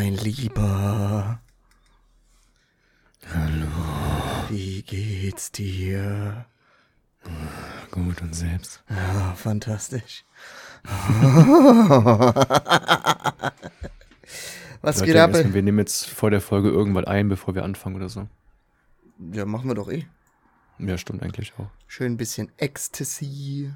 [0.00, 1.42] mein Lieber.
[3.34, 3.66] Hallo.
[4.48, 6.46] Wie geht's dir?
[7.90, 8.82] Gut und selbst.
[8.88, 10.24] Ja, fantastisch.
[14.80, 15.32] Was Leute, geht ab?
[15.32, 18.26] erstmal, Wir nehmen jetzt vor der Folge irgendwas ein, bevor wir anfangen oder so.
[19.34, 20.06] Ja, machen wir doch eh.
[20.78, 21.68] Ja, stimmt eigentlich auch.
[21.88, 23.70] Schön ein bisschen Ecstasy.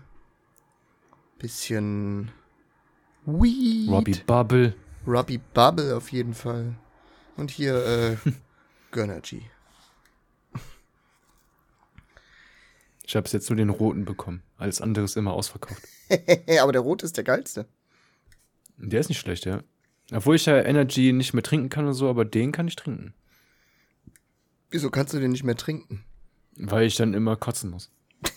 [1.37, 2.31] Bisschen
[3.27, 3.91] Weed.
[3.91, 4.75] Robbie Bubble.
[5.07, 6.75] Robbie Bubble auf jeden Fall.
[7.37, 8.17] Und hier, äh,
[8.91, 9.43] Gönnergy.
[13.07, 14.43] Ich habe jetzt nur den roten bekommen.
[14.57, 15.83] Alles andere ist immer ausverkauft.
[16.61, 17.67] Aber der rote ist der geilste.
[18.79, 19.63] Der ist nicht schlecht, ja.
[20.13, 23.15] Obwohl ich ja Energy nicht mehr trinken kann und so, aber den kann ich trinken.
[24.71, 26.05] Wieso kannst du den nicht mehr trinken?
[26.57, 27.91] Weil ich dann immer kotzen muss.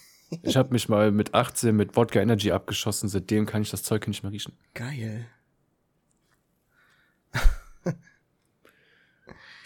[0.44, 3.08] Ich habe mich mal mit 18 mit Wodka Energy abgeschossen.
[3.08, 4.52] Seitdem kann ich das Zeug nicht mehr riechen.
[4.73, 5.25] Geil.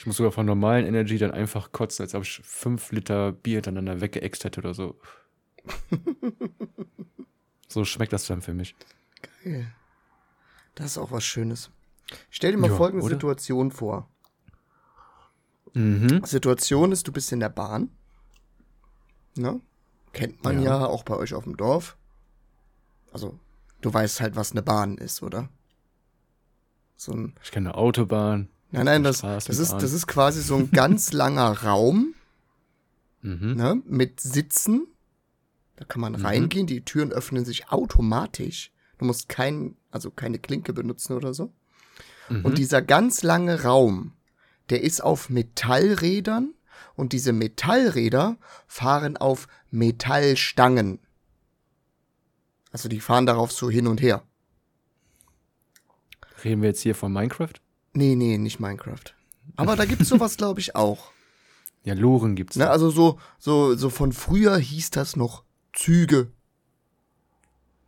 [0.01, 3.57] Ich muss sogar von normalen Energy dann einfach kotzen, als ob ich fünf Liter Bier
[3.57, 4.99] hintereinander weggeext hätte oder so.
[7.67, 8.75] so schmeckt das dann für mich.
[9.43, 9.71] Geil.
[10.73, 11.69] Das ist auch was Schönes.
[12.31, 13.13] Stell dir mal Ja, folgende oder?
[13.13, 14.09] Situation vor.
[15.75, 16.25] Mhm.
[16.25, 17.91] Situation ist, du bist in der Bahn.
[19.37, 19.61] Ne?
[20.13, 20.79] Kennt man ja.
[20.79, 20.85] Ja.
[20.87, 21.95] auch bei euch auf dem Dorf.
[23.13, 23.37] Also,
[23.81, 25.47] du weißt halt, was eine Bahn ist, oder?
[26.95, 27.35] So ein.
[27.43, 28.47] Ich kenne eine Autobahn.
[28.71, 32.13] Nein, nein, das, das, ist, das ist quasi so ein ganz langer Raum,
[33.23, 33.53] Mhm.
[33.55, 33.81] ne?
[33.85, 34.87] Mit Sitzen.
[35.75, 38.71] Da kann man reingehen, die Türen öffnen sich automatisch.
[38.97, 41.53] Du musst kein, also keine Klinke benutzen oder so.
[42.29, 42.45] Mhm.
[42.45, 44.13] Und dieser ganz lange Raum,
[44.69, 46.53] der ist auf Metallrädern
[46.95, 48.37] und diese Metallräder
[48.67, 50.99] fahren auf Metallstangen.
[52.71, 54.23] Also die fahren darauf so hin und her.
[56.43, 57.53] Reden wir jetzt hier von Minecraft?
[57.93, 59.03] Nee, nee, nicht Minecraft.
[59.55, 61.11] Aber da gibt's sowas, glaube ich, auch.
[61.83, 62.55] Ja, Loren gibt's.
[62.57, 62.71] Ne, da.
[62.71, 65.43] also so, so, so von früher hieß das noch
[65.73, 66.31] Züge.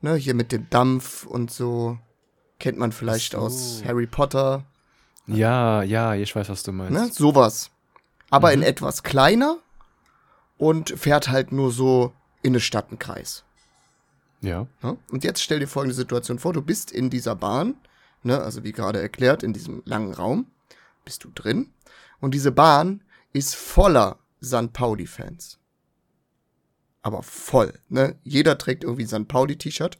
[0.01, 1.97] Ne, hier mit dem Dampf und so.
[2.59, 3.37] Kennt man vielleicht so.
[3.39, 4.65] aus Harry Potter.
[5.27, 6.91] Ja, ja, ich weiß, was du meinst.
[6.93, 7.71] Ne, sowas.
[8.29, 8.55] Aber Mhm.
[8.55, 9.57] in etwas kleiner
[10.57, 13.43] und fährt halt nur so in eine Stadt einen Kreis.
[14.41, 14.67] Ja.
[14.81, 14.97] Ne?
[15.09, 17.75] Und jetzt stell dir folgende Situation vor, du bist in dieser Bahn,
[18.23, 20.47] ne, also wie gerade erklärt, in diesem langen Raum,
[21.05, 21.71] bist du drin.
[22.19, 23.03] Und diese Bahn
[23.33, 24.71] ist voller St.
[24.73, 25.59] Pauli-Fans.
[27.01, 28.17] Aber voll, ne?
[28.23, 29.27] Jeder trägt irgendwie ein St.
[29.27, 29.99] Pauli-T-Shirt.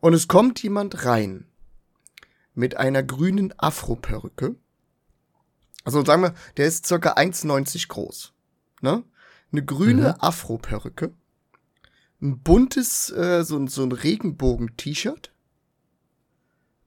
[0.00, 1.46] Und es kommt jemand rein
[2.54, 4.56] mit einer grünen Afro-Perücke.
[5.84, 8.32] Also sagen wir, der ist circa 1,90 groß.
[8.82, 9.04] Ne?
[9.52, 11.14] Eine grüne Afro-Perücke
[12.22, 15.31] ein buntes, äh, so, so ein Regenbogen-T-Shirt,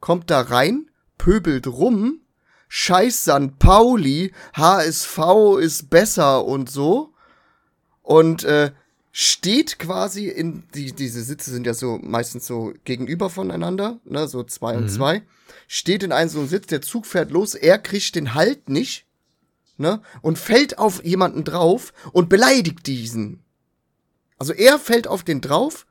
[0.05, 2.21] kommt da rein, pöbelt rum,
[2.67, 3.57] scheiß St.
[3.57, 5.17] Pauli, HSV
[5.59, 7.11] ist besser und so.
[8.03, 8.71] Und äh,
[9.11, 14.43] steht quasi in, die, diese Sitze sind ja so meistens so gegenüber voneinander, ne, so
[14.43, 15.23] zwei und zwei,
[15.67, 19.07] steht in einem so einem Sitz, der Zug fährt los, er kriegt den Halt nicht,
[19.77, 23.43] ne, und fällt auf jemanden drauf und beleidigt diesen.
[24.37, 25.87] Also er fällt auf den drauf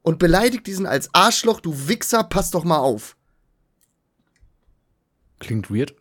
[0.00, 3.16] und beleidigt diesen als Arschloch, du Wichser, pass doch mal auf.
[5.40, 5.94] Klingt weird.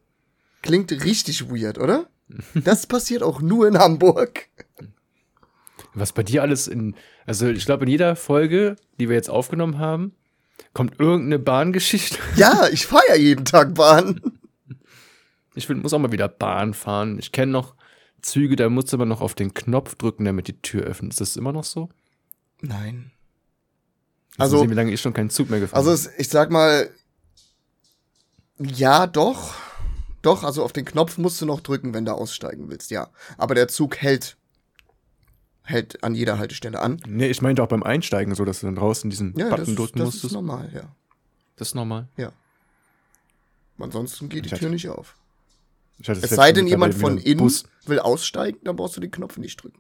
[0.62, 2.08] Klingt richtig weird, oder?
[2.54, 4.48] Das passiert auch nur in Hamburg.
[5.96, 6.96] Was bei dir alles in.
[7.26, 10.14] Also, ich glaube, in jeder Folge, die wir jetzt aufgenommen haben,
[10.74, 12.18] kommt irgendeine Bahngeschichte.
[12.36, 14.22] Ja, ich fahre ja jeden Tag Bahn.
[15.56, 17.18] Ich will, muss auch mal wieder Bahn fahren.
[17.18, 17.74] Ich kenne noch
[18.22, 21.14] Züge, da musste man noch auf den Knopf drücken, damit die Tür öffnet.
[21.14, 21.90] Ist das immer noch so?
[22.62, 23.12] Nein.
[24.38, 26.52] Also, Also- sehen, wie lange ich schon keinen Zug mehr gefahren Also es, ich sag
[26.52, 26.90] mal,
[28.60, 29.54] ja, doch.
[30.22, 33.10] Doch, also auf den Knopf musst du noch drücken, wenn du aussteigen willst, ja.
[33.38, 34.36] Aber der Zug hält,
[35.64, 37.02] hält an jeder Haltestelle an.
[37.08, 39.76] Nee, ich meinte auch beim Einsteigen so, dass du dann draußen diesen Ja, Button das,
[39.76, 40.26] drücken das musstest.
[40.26, 40.84] ist normal, ja.
[41.56, 42.10] das ist normal.
[42.18, 42.34] Ja.
[43.78, 45.16] Ansonsten geht die Ich hatte- Tür nicht auf.
[46.02, 49.38] Es das sei denn, jemand von innen Bus, will aussteigen, dann brauchst du den Knopf
[49.38, 49.80] nicht drücken.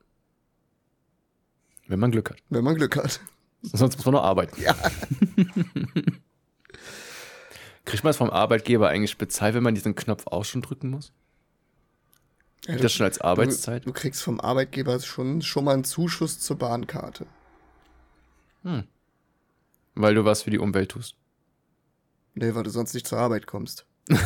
[1.87, 2.37] wenn man Glück hat.
[2.49, 3.19] Wenn man Glück hat.
[3.61, 4.61] Sonst muss man noch arbeiten.
[4.61, 4.75] Ja.
[7.89, 11.11] Kriegt man es vom Arbeitgeber eigentlich bezahlt, wenn man diesen Knopf auch schon drücken muss?
[12.67, 13.83] Ja, Geht das schon als Arbeitszeit?
[13.83, 17.25] Du, du kriegst vom Arbeitgeber schon, schon mal einen Zuschuss zur Bahnkarte.
[19.95, 21.15] Weil du was für die Umwelt tust.
[22.35, 23.85] Nee, weil du sonst nicht zur Arbeit kommst.
[24.07, 24.17] ja,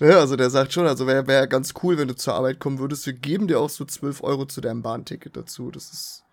[0.18, 3.04] also der sagt schon, also wäre wär ganz cool, wenn du zur Arbeit kommen würdest.
[3.06, 5.70] Wir geben dir auch so 12 Euro zu deinem Bahnticket dazu.
[5.70, 6.24] Das ist,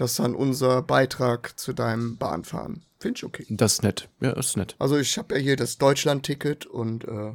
[0.00, 2.86] Das ist dann unser Beitrag zu deinem Bahnfahren.
[3.00, 3.44] Finde ich okay.
[3.50, 4.08] Das ist nett.
[4.20, 4.74] Ja, ist nett.
[4.78, 7.34] Also ich habe ja hier das Deutschland-Ticket und äh,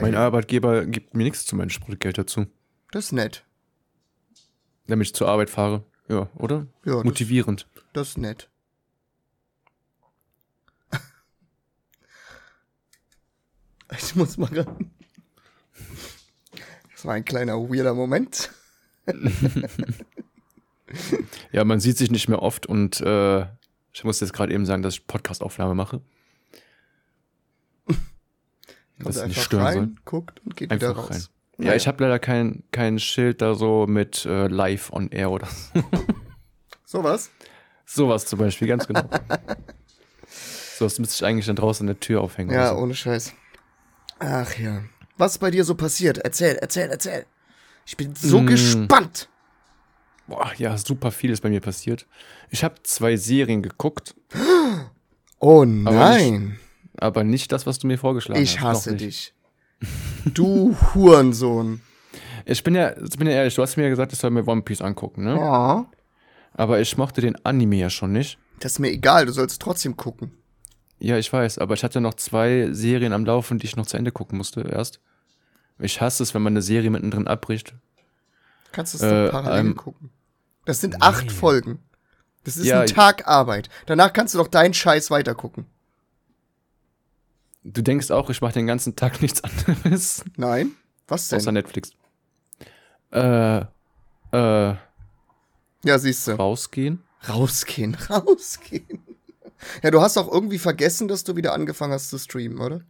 [0.00, 0.14] Mein.
[0.14, 2.46] Arbeitgeber gibt mir nichts zu meinem Spritgeld dazu.
[2.92, 3.44] das ist nett.
[4.86, 5.82] Wenn ich zur Arbeit fahre.
[6.06, 6.68] Ja, oder?
[6.84, 7.66] Ja, das- Motivierend.
[7.92, 8.48] Das ist nett.
[13.98, 14.92] Ich muss mal ran.
[16.92, 18.52] Das war ein kleiner weirder Moment.
[21.52, 23.40] Ja, man sieht sich nicht mehr oft und äh,
[23.92, 26.00] ich muss jetzt gerade eben sagen, dass ich Podcast-Aufnahme mache.
[28.98, 29.90] Dass es nicht einfach stören rein, soll.
[30.04, 31.10] guckt und geht wieder Einfach raus.
[31.10, 31.66] rein.
[31.66, 35.48] Ja, ich habe leider kein, kein Schild da so mit äh, Live on Air oder
[36.84, 37.30] Sowas?
[37.86, 39.08] sowas zum Beispiel, ganz genau.
[40.78, 42.50] sowas müsste ich eigentlich dann draußen an der Tür aufhängen.
[42.52, 42.76] Ja, so.
[42.76, 43.32] ohne Scheiß.
[44.20, 44.82] Ach ja.
[45.18, 46.18] Was ist bei dir so passiert?
[46.18, 47.26] Erzähl, erzähl, erzähl.
[47.86, 48.46] Ich bin so Mm.
[48.46, 49.28] gespannt.
[50.30, 52.06] Boah, ja, super viel ist bei mir passiert.
[52.50, 54.14] Ich habe zwei Serien geguckt,
[55.38, 56.58] Oh nein.
[56.98, 58.48] aber nicht das, was du mir vorgeschlagen hast.
[58.50, 59.02] Ich hasse nicht.
[59.04, 59.34] dich.
[60.34, 61.80] Du Hurensohn.
[62.44, 64.46] Ich bin ja, ich bin ja ehrlich, du hast mir ja gesagt, ich soll mir
[64.46, 65.34] One Piece angucken, ne?
[65.36, 65.86] Ja.
[66.54, 68.38] Aber ich mochte den Anime ja schon nicht.
[68.60, 70.32] Das ist mir egal, du sollst trotzdem gucken.
[70.98, 73.96] Ja, ich weiß, aber ich hatte noch zwei Serien am Laufen, die ich noch zu
[73.96, 75.00] Ende gucken musste erst.
[75.78, 77.74] Ich hasse es, wenn man eine Serie mittendrin abbricht.
[78.72, 80.10] Kannst du es Äh, doch parallel ähm, gucken.
[80.70, 81.80] Das sind acht Folgen.
[82.44, 83.68] Das ist Ja, ein Tag Arbeit.
[83.86, 85.66] Danach kannst du doch deinen Scheiß weitergucken.
[87.64, 90.70] Du denkst auch, ich mache den ganzen Tag nichts anderes, Nein?
[91.08, 91.40] Was denn?
[91.40, 91.90] außer Netflix.
[93.10, 93.64] Äh, äh,
[94.32, 94.78] ja,
[95.98, 96.32] siehst du.
[96.38, 97.02] rausgehen?
[97.28, 99.02] Rausgehen, rausgehen.
[99.82, 102.80] Ja, du hast auch irgendwie vergessen, dass du wieder angefangen hast zu streamen, oder?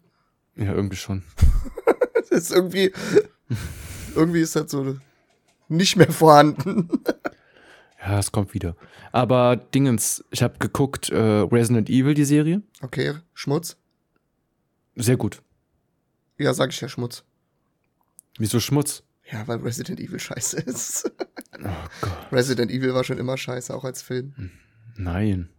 [0.56, 1.22] Ja, irgendwie schon.
[2.30, 2.92] Das ist irgendwie,
[4.14, 4.96] irgendwie ist das so
[5.66, 6.88] nicht mehr vorhanden.
[8.00, 8.76] Ja, es kommt wieder.
[9.12, 12.62] Aber Dingens, ich habe geguckt, äh, Resident Evil, die Serie.
[12.80, 13.76] Okay, Schmutz?
[14.96, 15.42] Sehr gut.
[16.38, 17.24] Ja, sag ich ja Schmutz.
[18.38, 19.02] Wieso Schmutz?
[19.30, 21.10] Ja, weil Resident Evil scheiße ist.
[21.62, 21.68] Oh
[22.00, 22.32] Gott.
[22.32, 24.50] Resident Evil war schon immer scheiße, auch als Film.
[24.96, 25.50] Nein.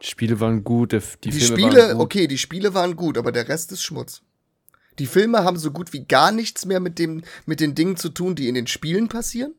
[0.00, 2.04] Die Spiele waren gut, die, Die Filme Spiele, waren gut.
[2.04, 4.22] okay, die Spiele waren gut, aber der Rest ist Schmutz.
[4.98, 8.10] Die Filme haben so gut wie gar nichts mehr mit, dem, mit den Dingen zu
[8.10, 9.54] tun, die in den Spielen passieren.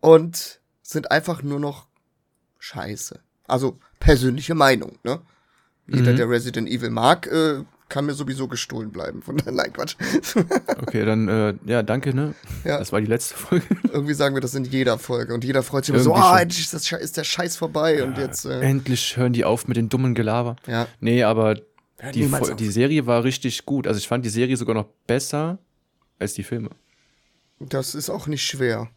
[0.00, 1.86] Und sind einfach nur noch
[2.58, 3.20] scheiße.
[3.46, 5.20] Also persönliche Meinung, ne?
[5.86, 6.16] Jeder, Mhm.
[6.16, 9.22] der Resident Evil mag, äh, kann mir sowieso gestohlen bleiben.
[9.22, 9.96] Von daher, nein, Quatsch.
[10.80, 12.34] Okay, dann, äh, ja, danke, ne?
[12.64, 12.78] Ja.
[12.78, 13.66] Das war die letzte Folge.
[13.92, 15.34] Irgendwie sagen wir das in jeder Folge.
[15.34, 18.04] Und jeder freut sich immer so, ah, endlich ist, ist der Scheiß vorbei.
[18.04, 20.56] Und jetzt, äh, Endlich hören die auf mit den dummen Gelaber.
[20.66, 20.86] ja.
[21.00, 21.56] Nee, aber
[22.14, 23.86] die, die Serie war richtig gut.
[23.88, 25.58] Also ich fand die Serie sogar noch besser
[26.20, 26.70] als die Filme.
[27.58, 28.88] Das ist auch nicht schwer.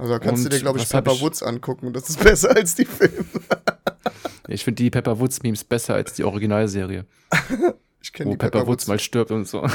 [0.00, 1.92] Also da kannst du Und dir, glaube ich, Pepper ich- Woods angucken.
[1.92, 3.24] Das ist besser als die Filme.
[4.48, 7.04] Ich finde die Pepper Woods Memes besser als die Originalserie,
[8.02, 9.64] Ich kenne wo die Pepper, Woods mal stirbt und so.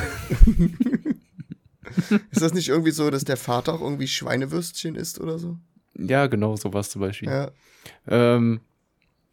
[2.32, 5.58] Ist das nicht irgendwie so, dass der Vater auch irgendwie Schweinewürstchen isst oder so?
[5.98, 7.30] ja, genau, sowas zum Beispiel.
[7.30, 7.52] Ja.
[8.08, 8.60] Ähm,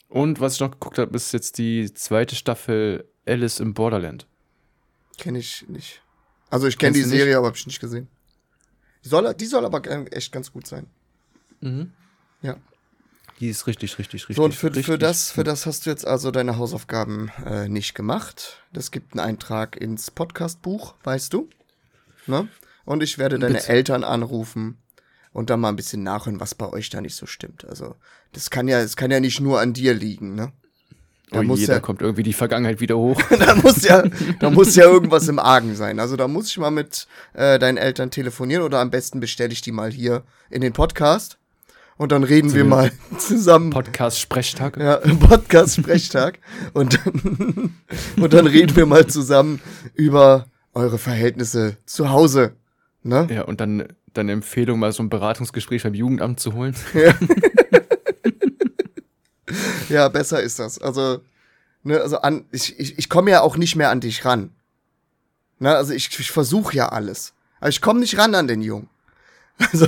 [0.08, 4.28] und was ich noch geguckt habe, ist jetzt die zweite Staffel Alice im Borderland.
[5.18, 6.02] Kenne ich nicht.
[6.50, 7.16] Also ich kenne die du nicht?
[7.18, 8.06] Serie, aber habe ich nicht gesehen.
[9.04, 10.86] Die soll, die soll aber g- echt ganz gut sein.
[12.42, 12.56] Ja.
[13.40, 14.36] Die ist richtig, richtig, richtig.
[14.36, 17.68] So, und für, richtig für, das, für das hast du jetzt also deine Hausaufgaben äh,
[17.68, 18.62] nicht gemacht.
[18.72, 21.48] Das gibt einen Eintrag ins Podcastbuch, weißt du?
[22.26, 22.48] Ne?
[22.84, 23.68] Und ich werde deine Bitte.
[23.68, 24.78] Eltern anrufen
[25.32, 27.64] und dann mal ein bisschen nachhören, was bei euch da nicht so stimmt.
[27.64, 27.96] Also,
[28.32, 30.52] das kann ja, es kann ja nicht nur an dir liegen, ne?
[31.32, 33.20] Da oh muss je, ja, da kommt irgendwie die Vergangenheit wieder hoch.
[33.38, 34.02] da muss ja,
[34.40, 35.98] da muss ja irgendwas im Argen sein.
[35.98, 39.62] Also da muss ich mal mit äh, deinen Eltern telefonieren oder am besten bestelle ich
[39.62, 41.38] die mal hier in den Podcast
[41.96, 43.70] und dann reden wir dem mal zusammen.
[43.70, 44.76] Podcast-Sprechtag.
[44.76, 46.38] Ja, Podcast-Sprechtag.
[46.72, 47.74] Und dann,
[48.20, 49.60] und dann reden wir mal zusammen
[49.94, 52.56] über eure Verhältnisse zu Hause.
[53.02, 53.28] Ne?
[53.30, 56.74] Ja, und dann, dann Empfehlung, mal so ein Beratungsgespräch beim Jugendamt zu holen.
[56.94, 57.14] Ja,
[60.08, 60.78] besser ist das.
[60.78, 61.20] Also,
[61.82, 64.50] ne, also an, ich, ich, ich komme ja auch nicht mehr an dich ran.
[65.58, 67.34] Ne, also ich, ich versuche ja alles.
[67.60, 68.88] Aber ich komme nicht ran an den Jungen.
[69.58, 69.86] Also,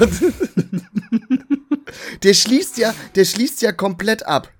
[2.23, 4.53] der schließt ja, der schließt ja komplett ab.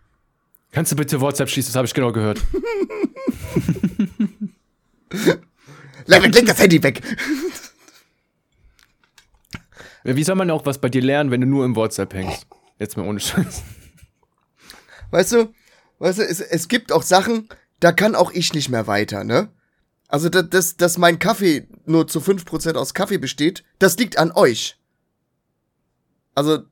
[0.73, 1.69] Kannst du bitte WhatsApp schließen?
[1.69, 2.41] Das habe ich genau gehört.
[6.07, 7.01] Leg, leg das Handy weg.
[10.05, 12.47] Ja, Wie soll man auch was bei dir lernen, wenn du nur im WhatsApp hängst?
[12.79, 13.63] Jetzt mal ohne Scheiß.
[15.15, 15.55] Weißt du,
[16.01, 19.49] weißt du, es, es gibt auch Sachen, da kann auch ich nicht mehr weiter, ne?
[20.09, 24.33] Also, dass, dass, dass mein Kaffee nur zu 5% aus Kaffee besteht, das liegt an
[24.33, 24.77] euch.
[26.35, 26.65] Also,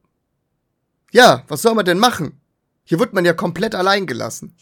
[1.12, 2.40] ja, was soll man denn machen?
[2.82, 4.56] Hier wird man ja komplett allein gelassen.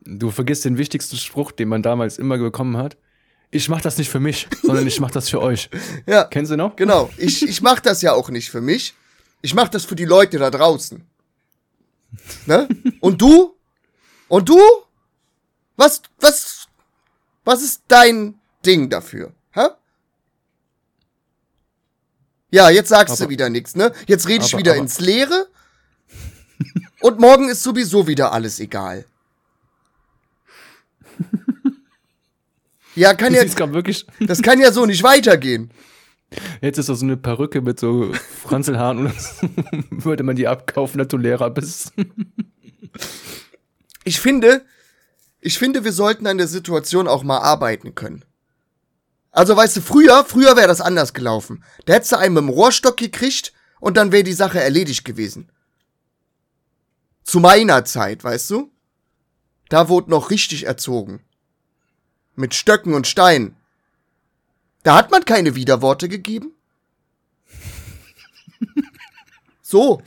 [0.00, 2.96] Du vergisst den wichtigsten Spruch, den man damals immer bekommen hat.
[3.50, 5.68] Ich mach das nicht für mich, sondern ich mach das für euch.
[6.06, 6.76] Ja, Kennst du noch?
[6.76, 7.10] genau.
[7.18, 8.94] Ich, ich mach das ja auch nicht für mich.
[9.42, 11.04] Ich mach das für die Leute da draußen.
[12.46, 12.68] Ne?
[13.00, 13.54] Und du?
[14.28, 14.58] Und du?
[15.76, 16.66] Was, was,
[17.44, 19.32] was ist dein Ding dafür?
[19.52, 19.68] Hä?
[22.50, 23.92] Ja, jetzt sagst du Aber- wieder nichts, ne?
[24.06, 25.48] Jetzt rede ich aber- wieder aber- ins Leere.
[27.00, 29.04] Und morgen ist sowieso wieder alles egal.
[32.94, 35.70] Ja, kann Du ja, wirklich, das kann ja so nicht weitergehen.
[36.60, 38.12] Jetzt ist das so eine Perücke mit so
[38.44, 39.14] Franzelhaaren und
[40.04, 41.92] würde man die abkaufen, dass du Lehrer bist.
[44.04, 44.64] Ich finde,
[45.40, 48.24] ich finde, wir sollten an der Situation auch mal arbeiten können.
[49.30, 51.62] Also, weißt du, früher, früher wäre das anders gelaufen.
[51.84, 55.52] Da hättest du einen mit dem Rohrstock gekriegt und dann wäre die Sache erledigt gewesen.
[57.22, 58.72] Zu meiner Zeit, weißt du?
[59.68, 61.20] Da wurde noch richtig erzogen.
[62.34, 63.57] Mit Stöcken und Steinen.
[64.88, 66.52] Da hat man keine Widerworte gegeben.
[69.60, 70.00] So.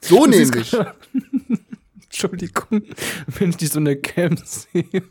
[0.00, 0.72] So nämlich.
[0.72, 0.96] grad-
[2.02, 2.82] Entschuldigung,
[3.38, 5.04] wenn ich dich so in der Cam sehe.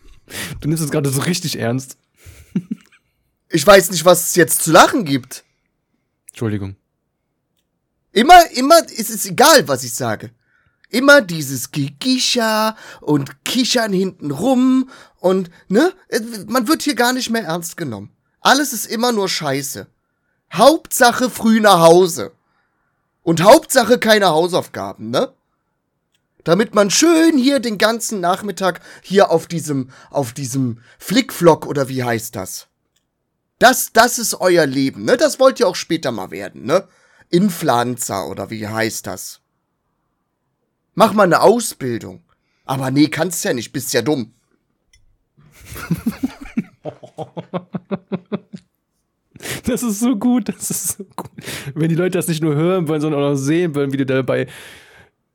[0.60, 1.98] Du nimmst es gerade so richtig ernst.
[3.48, 5.46] Ich weiß nicht, was es jetzt zu lachen gibt.
[6.28, 6.76] Entschuldigung.
[8.12, 10.32] Immer, immer, es ist egal, was ich sage.
[10.90, 14.90] Immer dieses Gekicher und Kichern hinten rum
[15.22, 15.94] und, ne?
[16.48, 18.12] Man wird hier gar nicht mehr ernst genommen.
[18.48, 19.88] Alles ist immer nur Scheiße.
[20.54, 22.32] Hauptsache früh nach Hause.
[23.22, 25.34] Und Hauptsache keine Hausaufgaben, ne?
[26.46, 32.06] Damit man schön hier den ganzen Nachmittag hier auf diesem, auf diesem Flickflock oder wie
[32.06, 32.68] heißt das?
[33.60, 35.18] Das, das ist euer Leben, ne?
[35.18, 36.88] Das wollt ihr auch später mal werden, ne?
[37.28, 39.42] Influencer oder wie heißt das?
[40.96, 42.24] Mach mal eine Ausbildung.
[42.64, 44.34] Aber nee, kannst ja nicht, bist ja dumm.
[49.68, 51.30] Das ist so gut, das ist so gut.
[51.76, 54.06] Wenn die Leute das nicht nur hören wollen, sondern auch noch sehen wollen, wie du
[54.06, 54.48] dabei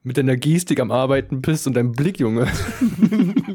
[0.03, 2.49] mit deiner Gestik am Arbeiten bist und deinem Blick, Junge.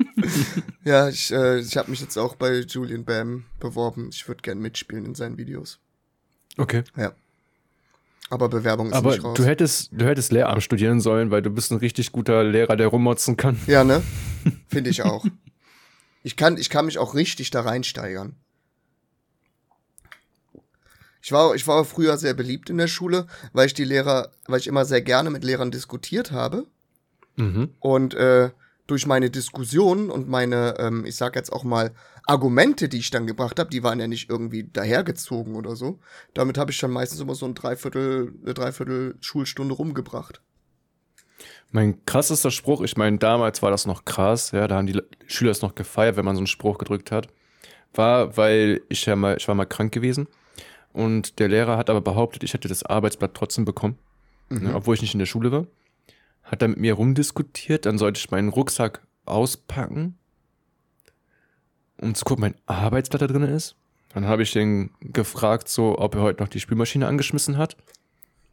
[0.83, 4.09] Ja, ich, äh, ich habe mich jetzt auch bei Julian Bam beworben.
[4.11, 5.79] Ich würde gern mitspielen in seinen Videos.
[6.57, 6.83] Okay.
[6.95, 7.11] Ja.
[8.29, 9.37] Aber Bewerbung ist Aber nicht raus.
[9.37, 12.87] du hättest, du hättest Lehramt studieren sollen, weil du bist ein richtig guter Lehrer, der
[12.87, 13.59] rummotzen kann.
[13.67, 14.01] ja, ne?
[14.69, 15.25] Finde ich auch.
[16.23, 18.35] Ich kann, ich kann mich auch richtig da reinsteigern.
[21.27, 24.61] Ich war, ich war früher sehr beliebt in der Schule, weil ich die Lehrer, weil
[24.61, 26.67] ich immer sehr gerne mit Lehrern diskutiert habe.
[27.35, 27.71] Mhm.
[27.81, 28.51] Und äh,
[28.87, 31.91] durch meine Diskussionen und meine, ähm, ich sag jetzt auch mal,
[32.25, 35.99] Argumente, die ich dann gebracht habe, die waren ja nicht irgendwie dahergezogen oder so.
[36.33, 40.39] Damit habe ich dann meistens immer so ein Dreiviertel, eine Dreiviertel Schulstunde rumgebracht.
[41.71, 45.09] Mein krassester Spruch, ich meine, damals war das noch krass, ja, da haben die Le-
[45.25, 47.27] Schüler es noch gefeiert, wenn man so einen Spruch gedrückt hat,
[47.93, 50.29] war, weil ich ja mal, ich war mal krank gewesen
[50.97, 53.99] und der Lehrer hat aber behauptet, ich hätte das Arbeitsblatt trotzdem bekommen,
[54.49, 55.67] ne, obwohl ich nicht in der Schule war.
[56.41, 60.17] Hat dann mit mir rumdiskutiert, dann sollte ich meinen Rucksack auspacken,
[62.01, 63.75] um zu gucken, mein Arbeitsblatt da drin ist.
[64.15, 67.77] Dann habe ich den gefragt, so, ob er heute noch die Spülmaschine angeschmissen hat.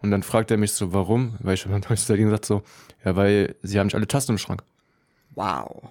[0.03, 1.39] Und dann fragt er mich so, warum?
[1.39, 2.63] Weil ich dann habe ich dagegen gesagt so,
[3.07, 4.63] ja, weil sie haben nicht alle Tasten im Schrank.
[5.35, 5.89] Wow.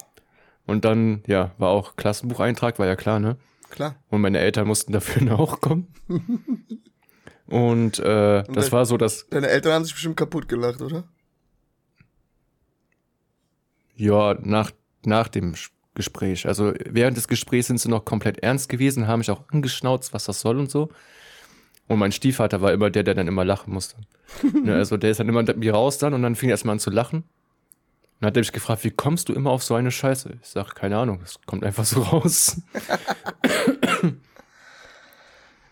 [0.67, 3.37] Und dann, ja, war auch Klassenbucheintrag, war ja klar, ne?
[3.73, 3.95] Klar.
[4.09, 5.87] Und meine Eltern mussten dafür auch kommen.
[7.47, 11.03] Und äh, das dann- war so, dass, Deine Eltern haben sich bestimmt kaputt gelacht, oder?
[13.95, 14.71] ja, nach,
[15.05, 15.53] nach dem
[15.95, 20.13] Gespräch, also während des Gesprächs sind sie noch komplett ernst gewesen, haben mich auch angeschnauzt,
[20.13, 20.89] was das soll und so.
[21.87, 23.97] Und mein Stiefvater war immer der, der dann immer lachen musste.
[24.63, 26.73] ne, also der ist dann immer mit mir raus dann und dann fing er erstmal
[26.73, 27.23] an zu lachen.
[28.23, 30.39] Dann hat er mich gefragt, wie kommst du immer auf so eine Scheiße?
[30.41, 32.55] Ich sag, keine Ahnung, es kommt einfach so raus.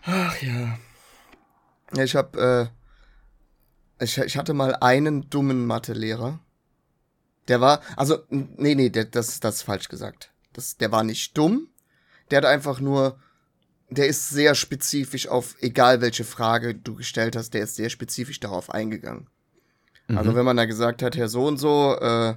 [0.02, 0.78] Ach ja.
[1.96, 2.66] Ich hab, äh,
[4.00, 6.40] ich, ich hatte mal einen dummen Mathelehrer.
[7.48, 10.30] Der war, also, nee, nee, der, das, das ist falsch gesagt.
[10.52, 11.68] Das, der war nicht dumm.
[12.30, 13.18] Der hat einfach nur,
[13.88, 18.40] der ist sehr spezifisch auf, egal welche Frage du gestellt hast, der ist sehr spezifisch
[18.40, 19.28] darauf eingegangen.
[20.16, 22.34] Also wenn man da gesagt hat, Herr so und so, äh,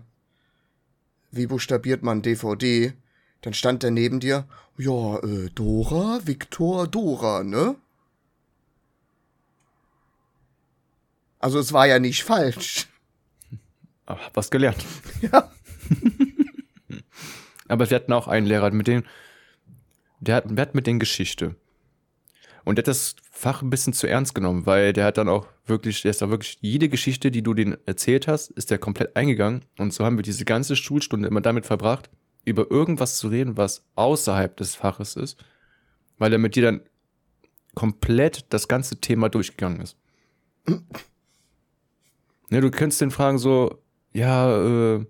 [1.32, 2.94] wie buchstabiert man DVD?
[3.42, 4.46] Dann stand der neben dir,
[4.78, 7.76] ja, äh, Dora, Viktor, Dora, ne?
[11.40, 12.88] Also es war ja nicht falsch.
[14.08, 14.86] Ah, Hab was gelernt.
[15.22, 15.52] Ja.
[17.68, 19.04] Aber wir hatten auch einen Lehrer, mit dem,
[20.20, 21.56] der hat, der hat mit den Geschichte.
[22.66, 25.48] Und der hat das Fach ein bisschen zu ernst genommen, weil der hat dann auch
[25.66, 29.16] wirklich, der ist da wirklich jede Geschichte, die du denen erzählt hast, ist der komplett
[29.16, 29.66] eingegangen.
[29.78, 32.10] Und so haben wir diese ganze Schulstunde immer damit verbracht,
[32.46, 35.44] über irgendwas zu reden, was außerhalb des Faches ist,
[36.18, 36.82] weil er mit dir dann
[37.74, 39.98] komplett das ganze Thema durchgegangen ist.
[40.68, 43.82] ne, du könntest den fragen so,
[44.14, 45.06] ja, äh,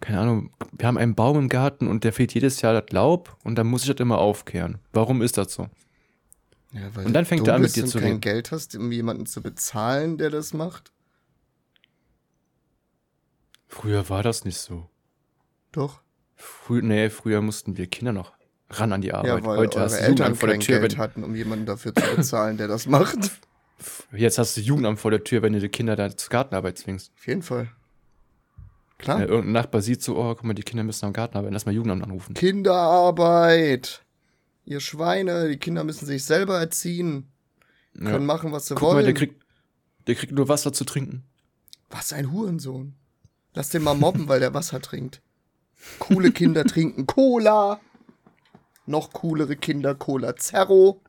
[0.00, 3.36] keine Ahnung, wir haben einen Baum im Garten und der fehlt jedes Jahr das Laub
[3.42, 4.78] und dann muss ich das immer aufkehren.
[4.92, 5.68] Warum ist das so?
[6.72, 8.20] Ja, weil Und dann fängt du er an, mit dir zu kein reden.
[8.20, 10.92] Geld hast, um jemanden zu bezahlen, der das macht.
[13.68, 14.88] Früher war das nicht so.
[15.72, 16.00] Doch.
[16.36, 18.32] Früh, nee, früher mussten wir Kinder noch
[18.70, 19.42] ran an die Arbeit.
[19.42, 20.80] Ja, weil Heute hast du Eltern Jugendamt vor der kein Tür.
[20.80, 23.18] Geld Wenn, hatten, um jemanden dafür zu bezahlen, der das macht.
[24.12, 27.12] jetzt hast du Jugendamt vor der Tür, wenn du die Kinder da zur Gartenarbeit zwingst.
[27.16, 27.70] Auf jeden Fall.
[28.98, 29.20] Klar.
[29.20, 31.66] Ja, irgendein Nachbar sieht so, oh, guck mal, die Kinder müssen am Garten arbeiten, lass
[31.66, 32.34] mal Jugendamt anrufen.
[32.34, 34.02] Kinderarbeit.
[34.68, 37.32] Ihr Schweine, die Kinder müssen sich selber erziehen.
[37.94, 38.10] Ja.
[38.10, 38.96] Können machen, was sie Guck wollen.
[38.96, 39.42] mal, der kriegt,
[40.06, 41.24] der kriegt nur Wasser zu trinken.
[41.88, 42.94] Was ein Hurensohn.
[43.54, 45.22] Lass den mal mobben, weil der Wasser trinkt.
[45.98, 47.80] Coole Kinder trinken Cola.
[48.84, 51.00] Noch coolere Kinder Cola Zerro.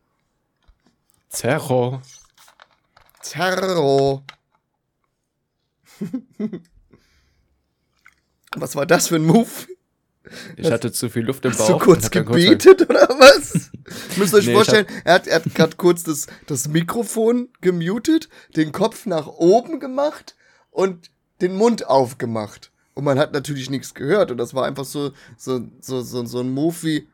[1.27, 2.01] Zerro.
[3.21, 4.23] Zerro.
[8.55, 9.49] Was war das für ein Move?
[10.57, 11.59] Ich hatte zu viel Luft im Bauch.
[11.59, 13.71] Hast du kurz gebetet oder was?
[14.17, 18.29] Müsst ihr euch Nee, vorstellen, er hat, er hat gerade kurz das, das Mikrofon gemutet,
[18.55, 20.35] den Kopf nach oben gemacht
[20.71, 21.11] und
[21.41, 22.71] den Mund aufgemacht.
[22.93, 24.31] Und man hat natürlich nichts gehört.
[24.31, 27.07] Und das war einfach so, so, so, so, so ein Move wie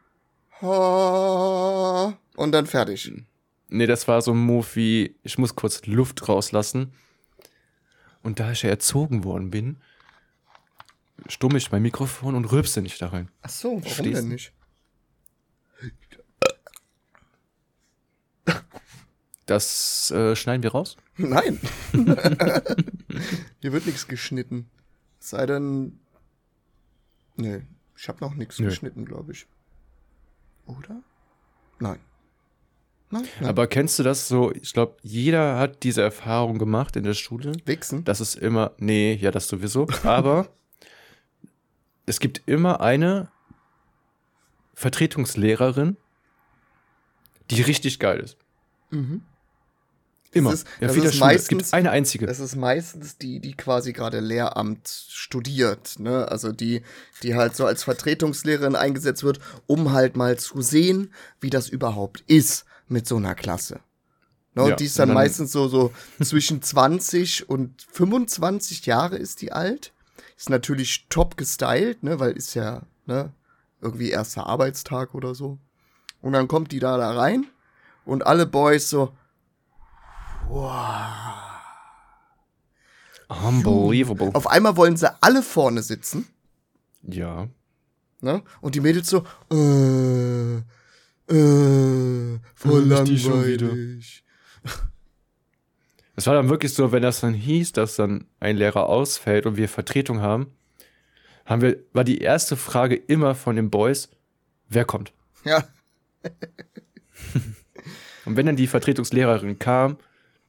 [0.62, 3.12] und dann fertig.
[3.68, 6.94] Nee, das war so ein Move wie, ich muss kurz Luft rauslassen.
[8.24, 9.78] Und da ich ja erzogen worden bin,
[11.28, 13.30] stumme ich mein Mikrofon und rülpse nicht da rein.
[13.42, 14.52] Ach so, warum Verstehst denn nicht?
[19.46, 20.98] Das äh, schneiden wir raus.
[21.18, 21.60] Nein.
[23.62, 24.70] Hier wird nichts geschnitten.
[25.20, 26.00] Es Sei denn.
[27.36, 27.62] Nee,
[27.96, 28.68] ich habe noch nichts Nö.
[28.68, 29.46] geschnitten, glaube ich.
[30.66, 31.02] Oder?
[31.80, 32.00] Nein.
[33.12, 33.50] Nein, nein.
[33.50, 34.52] Aber kennst du das so?
[34.52, 37.54] Ich glaube, jeder hat diese Erfahrung gemacht in der Schule.
[37.66, 38.04] Wichsen?
[38.04, 39.88] Das ist immer, nee, ja, das sowieso.
[40.04, 40.48] Aber
[42.08, 43.30] es gibt immer eine
[44.74, 45.98] Vertretungslehrerin,
[47.52, 48.38] die richtig geil ist.
[48.92, 49.22] Mhm.
[50.32, 50.52] Immer.
[50.52, 51.06] ist- ja, das ist.
[51.06, 52.26] Es meistens- gibt eine einzige.
[52.26, 56.28] Das ist meistens die, die quasi gerade Lehramt studiert, ne?
[56.30, 56.82] Also die,
[57.24, 62.22] die halt so als Vertretungslehrerin eingesetzt wird, um halt mal zu sehen, wie das überhaupt
[62.28, 63.80] ist mit so einer Klasse.
[64.56, 64.64] Ne?
[64.64, 69.42] Und Ja, die ist dann, dann- meistens so, so zwischen 20 und 25 Jahre ist
[69.42, 69.94] die alt.
[70.38, 72.20] Ist natürlich top gestylt, ne?
[72.20, 73.32] Weil ist ja, ne?
[73.80, 75.60] Irgendwie erster Arbeitstag oder so.
[76.26, 77.46] Und dann kommt die da, da rein
[78.04, 79.14] und alle Boys so,
[83.30, 84.32] Unbelievable.
[84.34, 86.28] Auf einmal wollen sie alle vorne sitzen,
[87.04, 87.48] Ja.
[88.22, 88.42] ne?
[88.60, 90.56] Und die Mädels so, äh,
[91.32, 94.24] äh, voll schon langweilig.
[96.16, 99.58] Es war dann wirklich so, wenn das dann hieß, dass dann ein Lehrer ausfällt und
[99.58, 100.48] wir Vertretung haben,
[101.46, 104.10] haben wir, war die erste Frage immer von den Boys,
[104.70, 105.14] wer kommt?
[105.44, 105.64] Ja,
[108.26, 109.98] Und wenn dann die Vertretungslehrerin kam,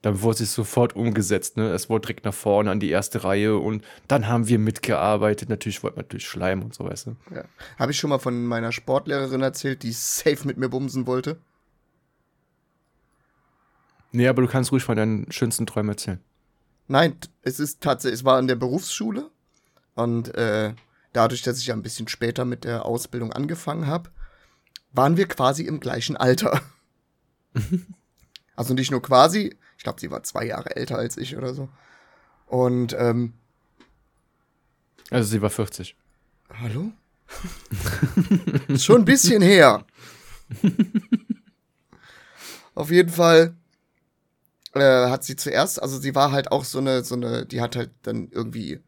[0.03, 1.71] dann wurde sie sofort umgesetzt, ne?
[1.73, 5.49] Es wurde direkt nach vorne an die erste Reihe und dann haben wir mitgearbeitet.
[5.49, 7.17] Natürlich wollten wir natürlich schleimen und so, weißt du.
[7.35, 7.45] ja.
[7.79, 11.39] Habe ich schon mal von meiner Sportlehrerin erzählt, die safe mit mir bumsen wollte?
[14.13, 16.21] Nee, aber du kannst ruhig von deinen schönsten Träumen erzählen.
[16.89, 19.31] Nein, es ist tatsächlich, es war in der Berufsschule
[19.95, 20.73] und äh,
[21.13, 24.11] dadurch, dass ich ja ein bisschen später mit der Ausbildung angefangen habe,
[24.97, 26.61] waren wir quasi im gleichen Alter.
[28.57, 31.69] also nicht nur quasi, ich glaube, sie war zwei Jahre älter als ich oder so.
[32.47, 33.35] Und ähm,
[35.11, 35.97] Also sie war 40.
[36.61, 36.93] Hallo?
[38.69, 39.85] ist schon ein bisschen her.
[42.75, 43.57] Auf jeden Fall
[44.75, 47.75] äh, hat sie zuerst, also sie war halt auch so eine, so eine, die hat
[47.75, 48.81] halt dann irgendwie,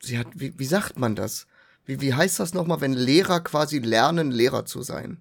[0.00, 1.46] sie hat, wie, wie sagt man das?
[1.84, 5.20] Wie, wie heißt das nochmal, wenn Lehrer quasi lernen, Lehrer zu sein?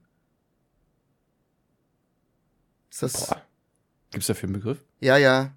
[2.89, 3.27] Ist das?
[3.27, 3.41] Boah.
[4.11, 4.83] Gibt's dafür einen Begriff?
[4.99, 5.53] Ja, ja.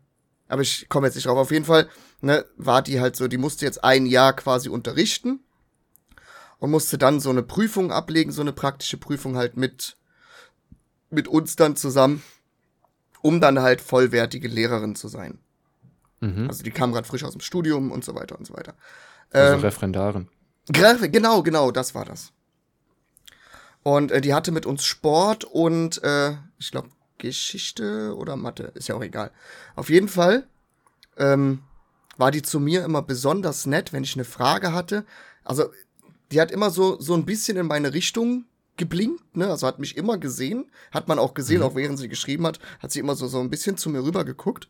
[0.48, 1.36] Aber ich komme jetzt nicht drauf.
[1.36, 1.88] Auf jeden Fall,
[2.20, 5.40] ne, war die halt so, die musste jetzt ein Jahr quasi unterrichten
[6.58, 9.96] und musste dann so eine Prüfung ablegen, so eine praktische Prüfung halt mit,
[11.10, 12.22] mit uns dann zusammen,
[13.20, 15.38] um dann halt vollwertige Lehrerin zu sein.
[16.20, 16.48] Mhm.
[16.48, 18.74] Also die kam gerade frisch aus dem Studium und so weiter und so weiter.
[19.30, 20.28] Also Ähm, Referendarin.
[20.70, 22.33] Gra- Genau, genau, das war das.
[23.83, 28.88] Und äh, die hatte mit uns Sport und äh, ich glaube Geschichte oder Mathe, ist
[28.88, 29.31] ja auch egal.
[29.77, 30.46] Auf jeden Fall
[31.18, 31.61] ähm,
[32.16, 35.05] war die zu mir immer besonders nett, wenn ich eine Frage hatte.
[35.44, 35.70] Also
[36.33, 38.46] die hat immer so so ein bisschen in meine Richtung
[38.77, 39.48] geblinkt, ne?
[39.50, 41.66] Also hat mich immer gesehen, hat man auch gesehen, mhm.
[41.66, 44.24] auch während sie geschrieben hat, hat sie immer so so ein bisschen zu mir rüber
[44.24, 44.68] geguckt.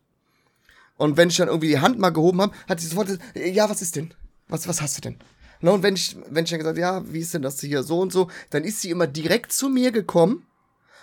[0.97, 3.81] Und wenn ich dann irgendwie die Hand mal gehoben habe, hat sie sofort, ja, was
[3.83, 4.13] ist denn?
[4.49, 5.19] Was, was hast du denn?
[5.61, 8.01] Na, und wenn ich, wenn ich dann gesagt ja, wie ist denn das hier so
[8.01, 10.47] und so, dann ist sie immer direkt zu mir gekommen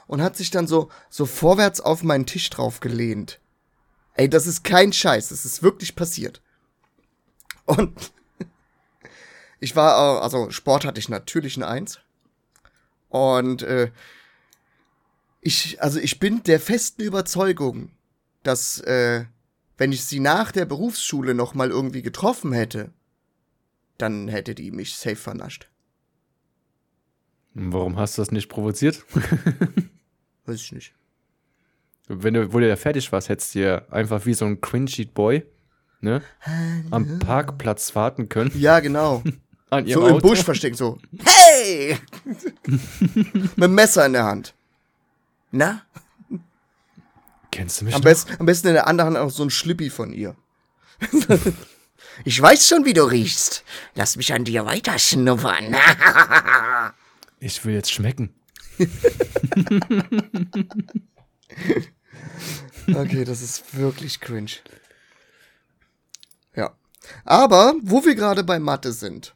[0.07, 3.39] und hat sich dann so, so vorwärts auf meinen Tisch drauf gelehnt.
[4.13, 6.41] Ey, das ist kein Scheiß, das ist wirklich passiert.
[7.65, 8.11] Und
[9.59, 11.99] ich war, also Sport hatte ich natürlich eine Eins.
[13.09, 13.91] Und äh,
[15.41, 17.91] ich, also ich bin der festen Überzeugung,
[18.43, 19.25] dass äh,
[19.77, 22.91] wenn ich sie nach der Berufsschule noch mal irgendwie getroffen hätte,
[24.01, 25.69] dann hätte die mich safe vernascht.
[27.53, 29.03] Warum hast du das nicht provoziert?
[30.45, 30.93] Weiß ich nicht.
[32.07, 35.05] Wenn du, wo du ja fertig warst, hättest du ja einfach wie so ein Cringe
[35.13, 35.45] Boy,
[36.01, 36.21] ne,
[36.89, 38.51] am Parkplatz warten können.
[38.55, 39.23] Ja, genau.
[39.69, 40.15] An so Auto.
[40.15, 40.97] im Busch versteckt, so.
[41.23, 41.97] Hey!
[42.25, 44.53] Mit dem Messer in der Hand.
[45.51, 45.83] Na?
[47.51, 49.89] Kennst du mich am, best, am besten in der anderen Hand auch so ein Schlippi
[49.89, 50.35] von ihr.
[52.26, 53.63] ich weiß schon, wie du riechst.
[53.95, 55.76] Lass mich an dir weiter schnuppern.
[57.39, 58.34] ich will jetzt schmecken.
[62.88, 64.52] okay, das ist wirklich cringe.
[66.56, 66.76] Ja.
[67.26, 69.36] Aber, wo wir gerade bei Mathe sind.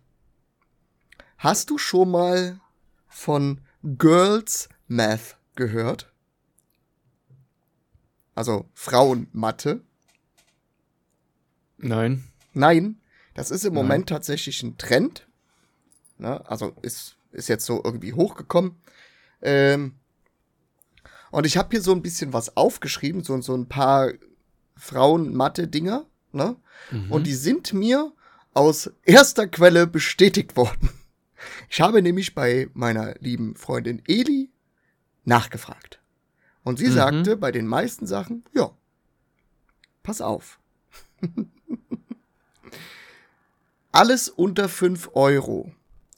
[1.38, 2.60] Hast du schon mal
[3.08, 6.12] von Girls Math gehört?
[8.34, 9.82] Also Frauenmathe?
[11.78, 12.24] Nein.
[12.56, 13.00] Nein,
[13.34, 13.84] das ist im Nein.
[13.84, 15.28] Moment tatsächlich ein Trend.
[16.18, 16.44] Ne?
[16.50, 18.76] Also ist, ist jetzt so irgendwie hochgekommen.
[19.42, 19.96] Ähm,
[21.32, 24.14] und ich habe hier so ein bisschen was aufgeschrieben, so, so ein paar
[24.78, 26.06] Frauen-Mathe-Dinger.
[26.32, 26.56] Ne?
[26.92, 27.12] Mhm.
[27.12, 28.14] Und die sind mir
[28.54, 30.90] aus erster Quelle bestätigt worden.
[31.70, 34.50] Ich habe nämlich bei meiner lieben Freundin Eli
[35.26, 36.00] nachgefragt.
[36.64, 36.94] Und sie mhm.
[36.94, 38.72] sagte bei den meisten Sachen, ja,
[40.04, 40.60] pass auf.
[43.96, 45.72] Alles unter 5 Euro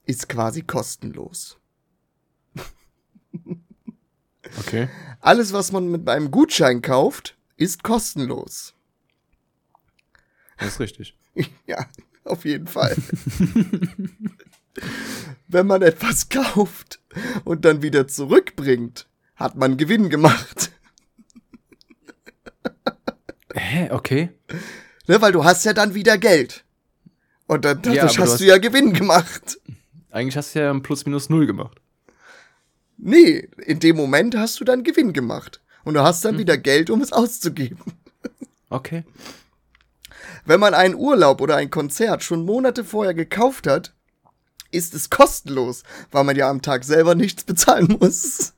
[0.08, 1.60] ist quasi kostenlos.
[4.60, 4.88] Okay.
[5.20, 8.74] Alles, was man mit einem Gutschein kauft, ist kostenlos.
[10.58, 11.18] Das ist richtig.
[11.68, 11.86] ja,
[12.24, 12.96] auf jeden Fall.
[15.48, 17.02] Wenn man etwas kauft
[17.44, 20.72] und dann wieder zurückbringt, hat man Gewinn gemacht.
[23.54, 24.30] Hä, okay.
[25.08, 26.64] Ne, weil du hast ja dann wieder Geld.
[27.48, 29.60] Und dann dadurch ja, hast, du hast, ja Gewinn gemacht.
[30.12, 31.80] Eigentlich hast du ja ein Plus minus null gemacht.
[32.98, 35.62] Nee, in dem Moment hast du dann Gewinn gemacht.
[35.84, 36.40] Und du hast dann hm.
[36.40, 37.80] wieder Geld, um es auszugeben.
[38.70, 39.06] Okay.
[40.46, 43.94] Wenn man einen Urlaub oder ein Konzert schon Monate vorher gekauft hat,
[44.72, 48.54] ist es kostenlos, weil man ja am Tag selber nichts bezahlen muss.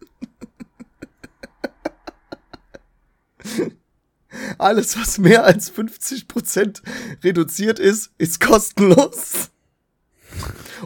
[4.57, 6.81] Alles, was mehr als 50%
[7.23, 9.49] reduziert ist, ist kostenlos.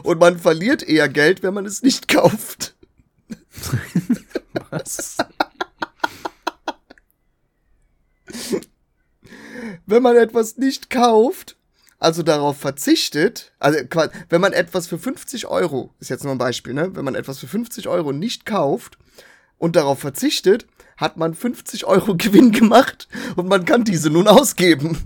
[0.02, 2.74] Und man verliert eher Geld, wenn man es nicht kauft.
[4.70, 5.16] Was?
[9.86, 11.56] wenn man etwas nicht kauft,
[11.98, 13.78] also darauf verzichtet, also
[14.28, 16.94] wenn man etwas für 50 Euro, ist jetzt nur ein Beispiel, ne?
[16.94, 18.98] Wenn man etwas für 50 Euro nicht kauft
[19.58, 24.98] und darauf verzichtet, hat man 50 Euro Gewinn gemacht und man kann diese nun ausgeben.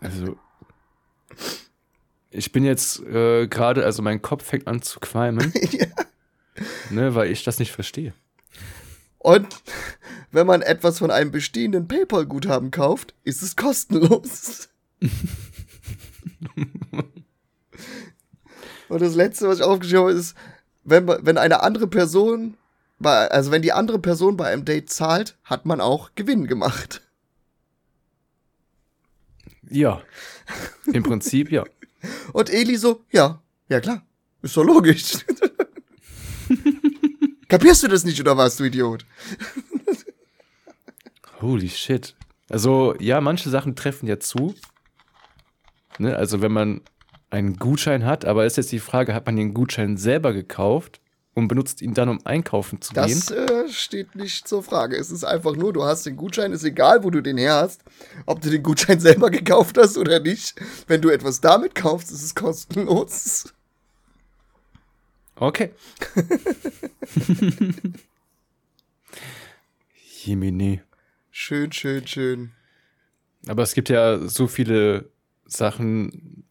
[0.00, 0.36] Also,
[2.30, 5.86] ich bin jetzt äh, gerade, also mein Kopf fängt an zu qualmen, ja.
[6.90, 8.12] ne, weil ich das nicht verstehe.
[9.18, 9.48] Und
[10.32, 14.68] wenn man etwas von einem bestehenden PayPal-Guthaben kauft, ist es kostenlos.
[18.88, 20.36] Und das letzte, was ich aufgeschrieben habe, ist,
[20.84, 22.56] wenn, wenn eine andere Person,
[22.98, 27.02] bei, also wenn die andere Person bei einem Date zahlt, hat man auch Gewinn gemacht.
[29.68, 30.02] Ja.
[30.92, 31.64] Im Prinzip ja.
[32.32, 34.02] Und Eli so, ja, ja klar,
[34.42, 35.14] ist doch logisch.
[37.48, 39.06] Kapierst du das nicht oder was, du Idiot?
[41.40, 42.14] Holy shit.
[42.48, 44.54] Also, ja, manche Sachen treffen ja zu.
[45.98, 46.16] Ne?
[46.16, 46.82] Also, wenn man
[47.30, 51.00] einen Gutschein hat, aber ist jetzt die Frage, hat man den Gutschein selber gekauft
[51.34, 53.22] und benutzt ihn dann, um einkaufen zu das, gehen?
[53.26, 54.96] Das äh, steht nicht zur Frage.
[54.96, 57.82] Es ist einfach nur, du hast den Gutschein, ist egal, wo du den her hast,
[58.24, 60.54] ob du den Gutschein selber gekauft hast oder nicht.
[60.86, 63.52] Wenn du etwas damit kaufst, ist es kostenlos.
[65.36, 65.72] Okay.
[70.22, 70.82] Jemine.
[71.32, 72.52] Schön, schön, schön.
[73.48, 75.10] Aber es gibt ja so viele
[75.46, 76.44] Sachen,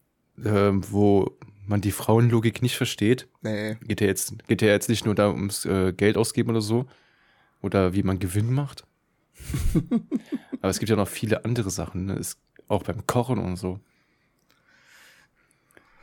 [0.44, 3.28] ähm, wo man die Frauenlogik nicht versteht.
[3.42, 3.76] Nee.
[3.82, 6.86] Geht ja jetzt, geht ja jetzt nicht nur da ums äh, Geld ausgeben oder so.
[7.62, 8.86] Oder wie man Gewinn macht.
[10.62, 12.14] Aber es gibt ja noch viele andere Sachen, ne?
[12.14, 13.80] es, auch beim Kochen und so.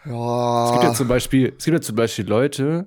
[0.04, 0.64] Ja.
[0.66, 2.86] Es gibt ja zum Beispiel, es gibt ja zum Beispiel Leute,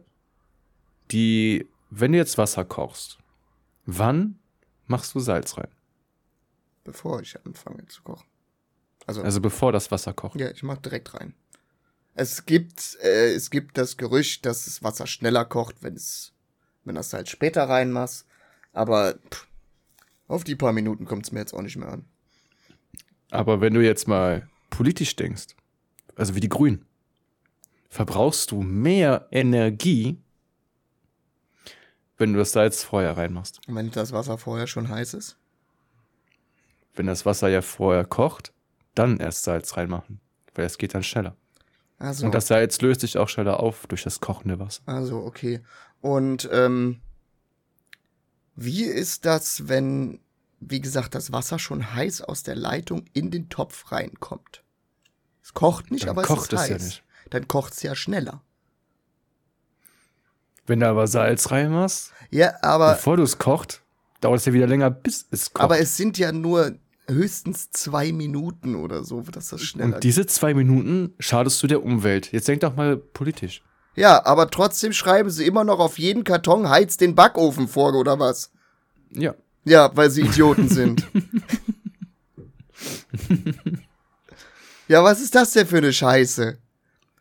[1.11, 3.19] die, wenn du jetzt Wasser kochst,
[3.85, 4.39] wann
[4.87, 5.69] machst du Salz rein?
[6.83, 8.27] bevor ich anfange zu kochen.
[9.05, 10.39] Also, Also bevor das Wasser kocht.
[10.39, 11.33] ja, ich mach direkt rein.
[12.15, 16.33] Es gibt, äh, es gibt das Gerücht, dass das Wasser schneller kocht, wenn es,
[16.83, 18.25] wenn das Salz später reinmachst.
[18.71, 19.47] Aber pff,
[20.27, 22.05] auf die paar Minuten kommt es mir jetzt auch nicht mehr an.
[23.31, 25.55] Aber wenn du jetzt mal politisch denkst,
[26.15, 26.85] also wie die Grünen,
[27.89, 30.17] verbrauchst du mehr Energie,
[32.17, 33.59] wenn du das Salz vorher reinmachst.
[33.67, 35.37] Und wenn das Wasser vorher schon heiß ist?
[36.95, 38.53] Wenn das Wasser ja vorher kocht,
[38.93, 40.19] dann erst Salz reinmachen,
[40.53, 41.35] weil es geht dann schneller.
[41.99, 44.81] Also, Und das Salz löst sich auch schneller auf durch das kochende Wasser.
[44.85, 45.61] also okay.
[46.01, 46.99] Und ähm,
[48.55, 50.19] wie ist das, wenn,
[50.59, 54.63] wie gesagt, das Wasser schon heiß aus der Leitung in den Topf reinkommt?
[55.41, 56.83] Es kocht nicht, Dann aber kocht es es ist ja heiß.
[56.85, 57.03] nicht.
[57.29, 58.41] Dann kocht es ja schneller.
[60.65, 63.81] Wenn du aber Salz reinmachst, Ja, aber, bevor du es kocht,
[64.21, 65.63] dauert es ja wieder länger, bis es kocht.
[65.63, 66.75] aber es sind ja nur
[67.07, 71.83] höchstens zwei Minuten oder so, dass das schneller Und diese zwei Minuten schadest du der
[71.83, 72.31] Umwelt.
[72.31, 73.61] Jetzt denk doch mal politisch.
[73.95, 78.19] Ja, aber trotzdem schreiben sie immer noch auf jeden Karton, heiz den Backofen vor, oder
[78.19, 78.51] was?
[79.11, 79.35] Ja.
[79.65, 81.07] Ja, weil sie Idioten sind.
[84.87, 86.57] ja, was ist das denn für eine Scheiße?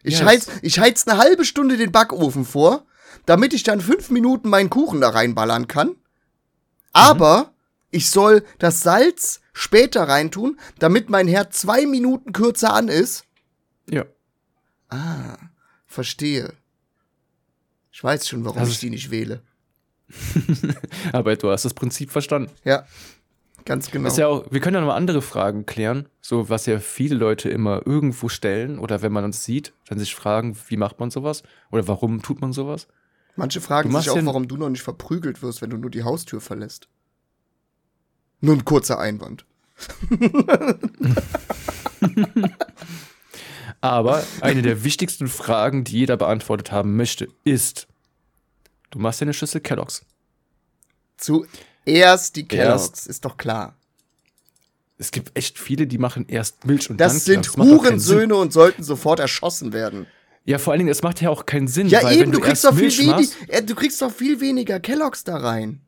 [0.02, 2.84] Ich, Ja, heiz, ich heiz eine halbe Stunde den Backofen vor,
[3.26, 5.94] damit ich dann fünf Minuten meinen Kuchen da reinballern kann.
[6.92, 7.52] Aber
[7.90, 13.24] ich soll das Salz später reintun, damit mein Herd zwei Minuten kürzer an ist.
[13.88, 14.04] Ja.
[14.88, 15.36] Ah,
[15.86, 16.52] verstehe.
[17.90, 19.42] Ich weiß schon, warum Das ich die nicht wähle.
[21.12, 22.50] Aber du hast das Prinzip verstanden.
[22.64, 22.86] Ja,
[23.64, 24.08] ganz genau.
[24.08, 27.48] Ist ja auch, wir können ja noch andere Fragen klären, so was ja viele Leute
[27.48, 31.42] immer irgendwo stellen oder wenn man uns sieht, dann sich fragen, wie macht man sowas
[31.70, 32.88] oder warum tut man sowas?
[33.36, 36.40] Manche fragen sich auch, warum du noch nicht verprügelt wirst, wenn du nur die Haustür
[36.40, 36.88] verlässt.
[38.42, 39.46] Nur ein kurzer Einwand.
[43.80, 47.88] Aber eine der wichtigsten Fragen, die jeder beantwortet haben möchte, ist,
[48.90, 50.04] du machst ja eine Schüssel Kelloggs.
[51.16, 53.76] Zuerst die Kelloggs, Erst- ist doch klar.
[54.98, 57.78] Es gibt echt viele, die machen erst Milch und Das dann sind keinen Sinn.
[57.78, 60.06] Hurensöhne und sollten sofort erschossen werden.
[60.44, 61.88] Ja, vor allen Dingen, es macht ja auch keinen Sinn.
[61.88, 64.00] Ja, weil eben, wenn du kriegst erst doch viel Milch wenig, machst, äh, du kriegst
[64.02, 65.80] doch viel weniger Kelloggs da rein.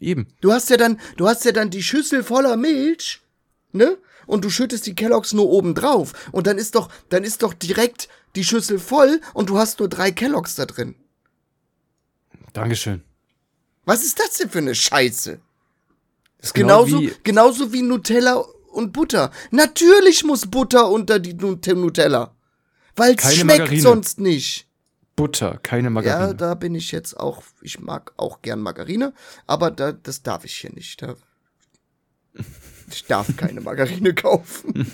[0.00, 0.28] Eben.
[0.40, 3.20] Du hast ja dann, du hast ja dann die Schüssel voller Milch,
[3.72, 3.98] ne?
[4.26, 6.12] Und du schüttest die Kelloggs nur oben drauf.
[6.32, 9.88] Und dann ist doch, dann ist doch direkt die Schüssel voll und du hast nur
[9.88, 10.96] drei Kelloggs da drin.
[12.52, 13.02] Dankeschön.
[13.84, 15.38] Was ist das denn für eine Scheiße?
[16.38, 19.30] Das ist Genauso, wie, genauso wie Nutella und Butter.
[19.52, 22.34] Natürlich muss Butter unter die Nut- Nutella.
[22.96, 23.82] Weil es schmeckt Margarine.
[23.82, 24.66] sonst nicht.
[25.16, 26.34] Butter, keine Ja, Margarine.
[26.34, 29.14] da bin ich jetzt auch, ich mag auch gern Margarine,
[29.46, 31.00] aber da, das darf ich hier nicht.
[31.02, 31.14] Da,
[32.90, 34.92] ich darf keine Margarine kaufen.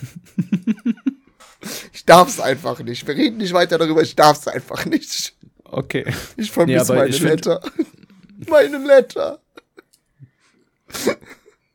[1.93, 3.07] Ich darf es einfach nicht.
[3.07, 5.37] Wir reden nicht weiter darüber, ich darf es einfach nicht.
[5.65, 6.05] okay.
[6.37, 7.61] Ich vermisse aber meine ich Letter.
[8.49, 9.41] Meine Letter.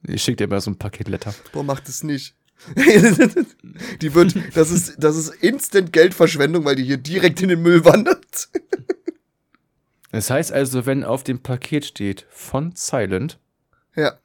[0.04, 1.34] Ich schick dir mal so ein Paket Letter.
[1.52, 2.36] Boah, macht es nicht.
[4.02, 7.86] die wird, das ist, das ist instant Geldverschwendung, weil die hier direkt in den Müll
[7.86, 8.50] wandert.
[10.12, 13.40] Das heißt also, wenn auf dem Paket steht von Silent
[13.96, 14.18] Ja,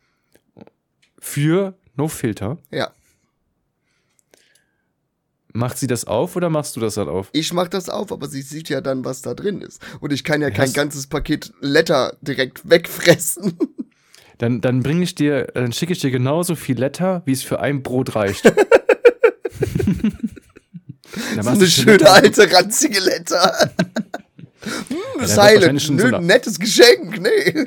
[1.18, 2.90] für No Filter, ja.
[5.52, 7.28] macht sie das auf oder machst du das dann auf?
[7.32, 9.82] Ich mach das auf, aber sie sieht ja dann, was da drin ist.
[10.00, 13.58] Und ich kann ja Ja, kein es- ganzes Paket Letter direkt wegfressen.
[14.42, 17.60] Dann, dann bringe ich dir, dann schicke ich dir genauso viel Letter, wie es für
[17.60, 18.42] ein Brot reicht.
[21.34, 23.70] So machst eine schöne Letter- alte, ranzige Letter.
[25.18, 27.66] hm, Silent, schon nö, so nettes Geschenk, nee.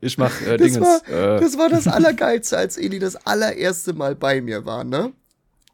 [0.00, 0.80] Ich mach äh, Das Dingens.
[0.80, 5.12] war, äh, das war das Allergeilste, als Eli das allererste Mal bei mir war, ne?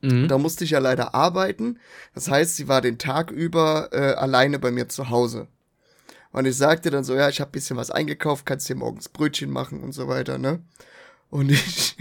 [0.03, 0.29] mhm.
[0.29, 1.79] Da musste ich ja leider arbeiten.
[2.15, 5.47] Das heißt, sie war den Tag über äh, alleine bei mir zu Hause.
[6.33, 9.51] Und ich sagte dann so, ja, ich habe bisschen was eingekauft, kannst dir morgens Brötchen
[9.51, 10.63] machen und so weiter, ne?
[11.29, 11.97] Und ich,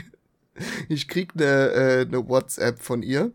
[0.88, 3.32] ich krieg eine äh, ne WhatsApp von ihr.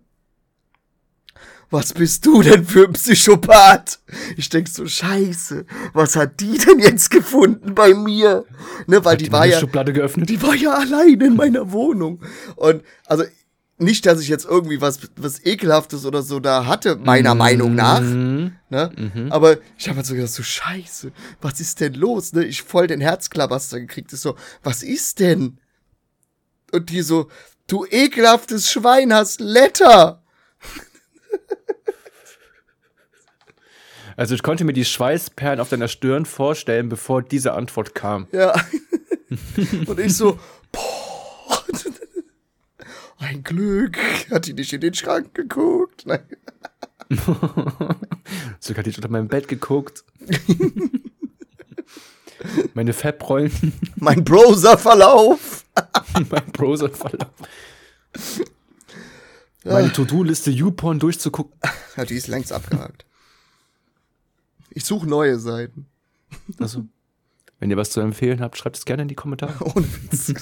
[1.71, 3.99] was bist du denn für ein Psychopath?
[4.37, 8.45] Ich denk so, scheiße, was hat die denn jetzt gefunden bei mir?
[8.87, 10.29] Ne, weil Hat die, die war ja, Schublade geöffnet.
[10.29, 12.23] die war ja allein in meiner Wohnung.
[12.55, 13.25] Und also
[13.79, 18.01] nicht, dass ich jetzt irgendwie was, was Ekelhaftes oder so da hatte, meiner Meinung nach.
[18.01, 18.53] Mhm.
[18.71, 19.29] Ne?
[19.31, 22.33] Aber ich habe halt so gedacht, so scheiße, was ist denn los?
[22.33, 22.45] Ne?
[22.45, 24.13] Ich voll den Herzklabaster gekriegt.
[24.13, 25.59] Ist so, was ist denn?
[26.73, 27.29] Und die so,
[27.67, 30.23] du ekelhaftes Schwein hast Letter.
[34.17, 38.29] Also ich konnte mir die Schweißperlen auf deiner Stirn vorstellen, bevor diese Antwort kam.
[38.31, 38.55] Ja.
[39.87, 40.39] Und ich so,
[40.71, 41.65] boah.
[43.25, 43.97] Ein Glück,
[44.31, 46.05] hat die nicht in den Schrank geguckt.
[46.07, 46.21] Nein.
[48.61, 50.05] Sogar die unter meinem Bett geguckt.
[52.75, 53.51] Meine Fettrollen,
[53.97, 55.65] Mein Browserverlauf.
[56.31, 57.33] mein Browserverlauf.
[59.65, 61.59] Meine To-Do-Liste YouPorn durchzugucken.
[61.97, 63.07] Ja, die ist längst abgehakt.
[64.71, 65.87] Ich suche neue Seiten.
[66.59, 66.85] Also,
[67.59, 69.65] wenn ihr was zu empfehlen habt, schreibt es gerne in die Kommentare.
[69.65, 70.35] Ohne Witz.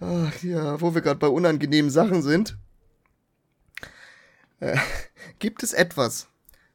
[0.00, 2.58] Ach ja, wo wir gerade bei unangenehmen Sachen sind.
[4.60, 4.76] Äh,
[5.38, 6.28] gibt es etwas,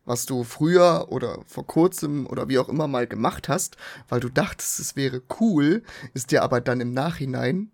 [0.06, 3.78] was du früher oder vor kurzem oder wie auch immer mal gemacht hast,
[4.08, 7.72] weil du dachtest, es wäre cool, ist dir aber dann im Nachhinein,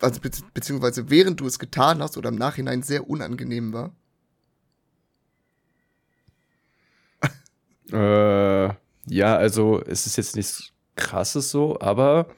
[0.00, 3.94] also be beziehungsweise während du es getan hast oder im Nachhinein sehr unangenehm war?
[7.92, 8.74] Äh,
[9.06, 12.28] ja, also es ist jetzt nichts krasses so, aber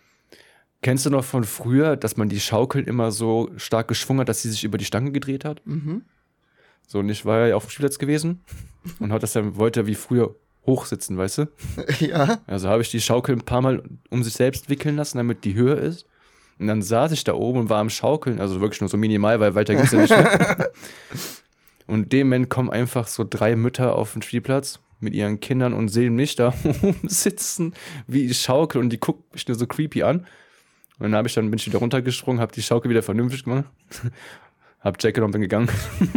[0.82, 4.42] kennst du noch von früher, dass man die Schaukel immer so stark geschwungen hat, dass
[4.42, 5.62] sie sich über die Stange gedreht hat?
[5.66, 6.02] Mhm.
[6.86, 8.44] So, und ich war ja auf dem Spielplatz gewesen
[8.98, 11.48] und hat das dann, wollte wie früher hochsitzen, weißt du?
[12.00, 12.38] ja.
[12.46, 15.54] Also habe ich die Schaukel ein paar Mal um sich selbst wickeln lassen, damit die
[15.54, 16.06] höher ist.
[16.58, 19.40] Und dann saß ich da oben und war am Schaukeln, also wirklich nur so minimal,
[19.40, 20.70] weil weiter ging's ja nicht mehr.
[21.86, 25.72] Und in dem Moment kommen einfach so drei Mütter auf den Spielplatz mit ihren Kindern
[25.72, 27.74] und sehen mich da oben sitzen,
[28.06, 30.26] wie ich schaukel und die guckt mich nur so creepy an.
[30.98, 33.64] Und dann habe ich dann bin ich wieder runtergesprungen, habe die Schaukel wieder vernünftig gemacht,
[34.80, 35.68] hab Jack genommen, bin gegangen.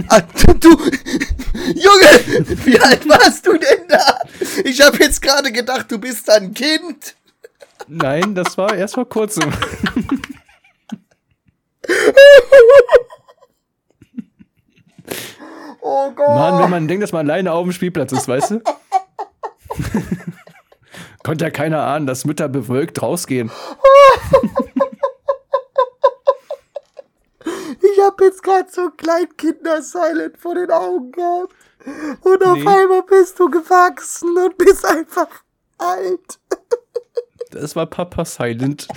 [0.08, 4.20] Ah, du, Junge, wie alt warst du denn da?
[4.63, 7.15] Ich habe jetzt gerade gedacht, du bist ein Kind.
[7.88, 9.52] Nein, das war erst vor kurzem.
[15.82, 16.28] Oh Gott.
[16.28, 18.60] Mann, wenn man denkt, dass man alleine auf dem Spielplatz ist, weißt du?
[21.24, 23.50] Konnte ja keiner ahnen, dass Mütter bewölkt rausgehen.
[28.00, 31.54] Ich habe jetzt gerade so Kleinkinder-Silent vor den Augen gehabt.
[32.22, 32.66] Und auf Nee.
[32.66, 35.28] einmal bist du gewachsen und bist einfach
[35.78, 36.40] alt.
[37.52, 38.88] Das war Papa Silent.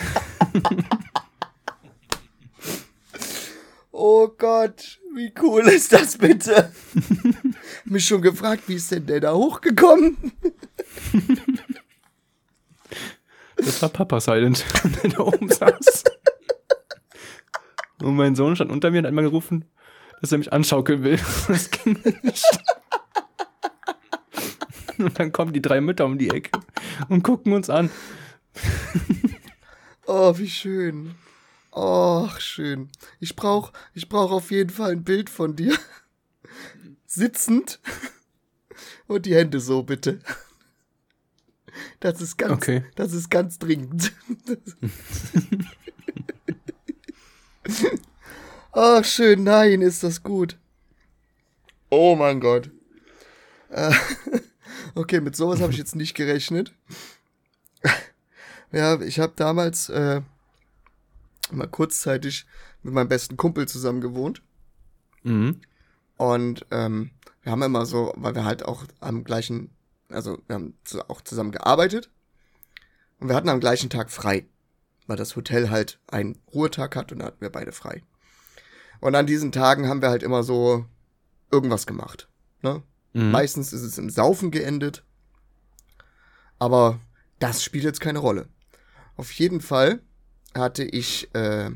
[3.91, 6.73] Oh Gott, wie cool ist das bitte?
[7.85, 10.17] Mich schon gefragt, wie ist denn der da hochgekommen?
[13.57, 14.65] Das war Papa Silent,
[15.03, 16.05] der da oben saß.
[18.03, 19.65] Und mein Sohn stand unter mir und hat mal gerufen,
[20.21, 21.19] dass er mich anschaukeln will.
[21.49, 22.45] Das ging nicht.
[24.99, 26.61] Und dann kommen die drei Mütter um die Ecke
[27.09, 27.91] und gucken uns an.
[30.07, 31.15] Oh, wie schön.
[31.73, 32.91] Oh, schön.
[33.19, 35.75] Ich brauch, ich brauch auf jeden Fall ein Bild von dir.
[37.07, 37.81] Sitzend.
[39.07, 40.21] Und die Hände so, bitte.
[42.01, 42.85] Das ist ganz, Okay.
[42.95, 44.13] das ist ganz dringend.
[48.73, 49.45] Ach, schön.
[49.45, 50.59] Nein, ist das gut.
[51.91, 52.71] Oh mein Gott.
[53.69, 53.93] Äh,
[54.95, 56.73] okay, mit sowas habe ich jetzt nicht gerechnet.
[58.75, 60.23] Ja, ich habe damals äh,
[61.51, 62.47] mal kurzzeitig
[62.83, 64.41] mit meinem besten Kumpel zusammen gewohnt.
[65.25, 65.61] Mhm.
[66.17, 67.11] Und ähm,
[67.43, 69.71] wir haben immer so, weil wir halt auch am gleichen,
[70.09, 70.75] also wir haben
[71.09, 72.09] auch zusammen gearbeitet.
[73.21, 74.47] Und wir hatten am gleichen Tag frei.
[75.07, 78.03] Weil das Hotel halt einen Ruhetag hat und da hatten wir beide frei.
[79.01, 80.87] Und an diesen Tagen haben wir halt immer so
[81.51, 82.29] irgendwas gemacht.
[82.63, 82.83] Ne?
[83.13, 83.31] Mhm.
[83.31, 85.05] Meistens ist es im Saufen geendet.
[86.59, 87.01] Aber
[87.39, 88.49] das spielt jetzt keine Rolle.
[89.17, 90.01] Auf jeden Fall
[90.55, 91.71] hatte ich, äh,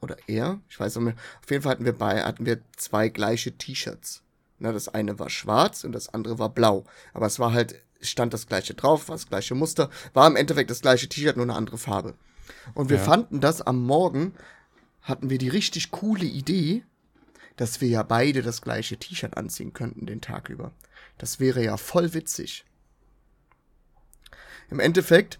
[0.00, 3.08] oder er, ich weiß nicht mehr, auf jeden Fall hatten wir bei, hatten wir zwei
[3.08, 4.22] gleiche T-Shirts.
[4.58, 6.84] Na, das eine war schwarz und das andere war blau.
[7.14, 10.70] Aber es war halt, stand das gleiche drauf, war das gleiche Muster, war im Endeffekt
[10.70, 12.14] das gleiche T-Shirt, nur eine andere Farbe.
[12.74, 13.02] Und wir Ja.
[13.04, 14.34] fanden das am Morgen,
[15.02, 16.84] hatten wir die richtig coole Idee,
[17.56, 20.72] dass wir ja beide das gleiche T-Shirt anziehen könnten den Tag über.
[21.18, 22.64] Das wäre ja voll witzig.
[24.70, 25.38] Im Endeffekt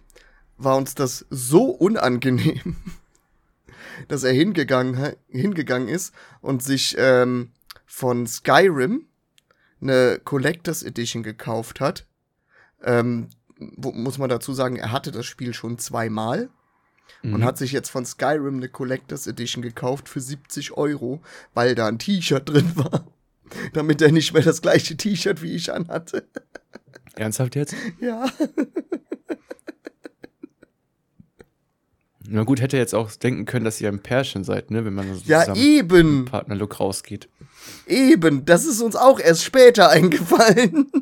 [0.57, 2.77] war uns das so unangenehm,
[4.09, 7.53] dass er hingegangen, hingegangen ist und sich ähm,
[7.87, 9.08] von Skyrim
[9.81, 12.07] eine Collectors Edition gekauft hat.
[12.83, 16.49] Ähm, wo, muss man dazu sagen, er hatte das Spiel schon zweimal
[17.23, 21.21] und hat sich jetzt von Skyrim eine Collectors Edition gekauft für 70 Euro,
[21.55, 23.07] weil da ein T-Shirt drin war.
[23.73, 26.29] Damit er nicht mehr das gleiche T-Shirt wie ich anhatte.
[27.17, 27.75] Ernsthaft jetzt?
[28.01, 28.27] Ja.
[32.31, 34.85] Na gut, hätte jetzt auch denken können, dass ihr ein Pärchen seid, ne?
[34.85, 36.25] Wenn man so Ja, zusammen eben.
[36.27, 37.29] Partnerlook rausgeht.
[37.89, 38.45] Eben.
[38.45, 40.91] Das ist uns auch erst später eingefallen.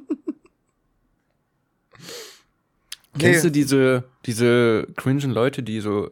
[3.18, 6.10] Kennst du diese, diese cringen Leute, die so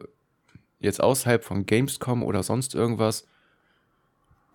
[0.79, 3.27] jetzt außerhalb von Gamescom oder sonst irgendwas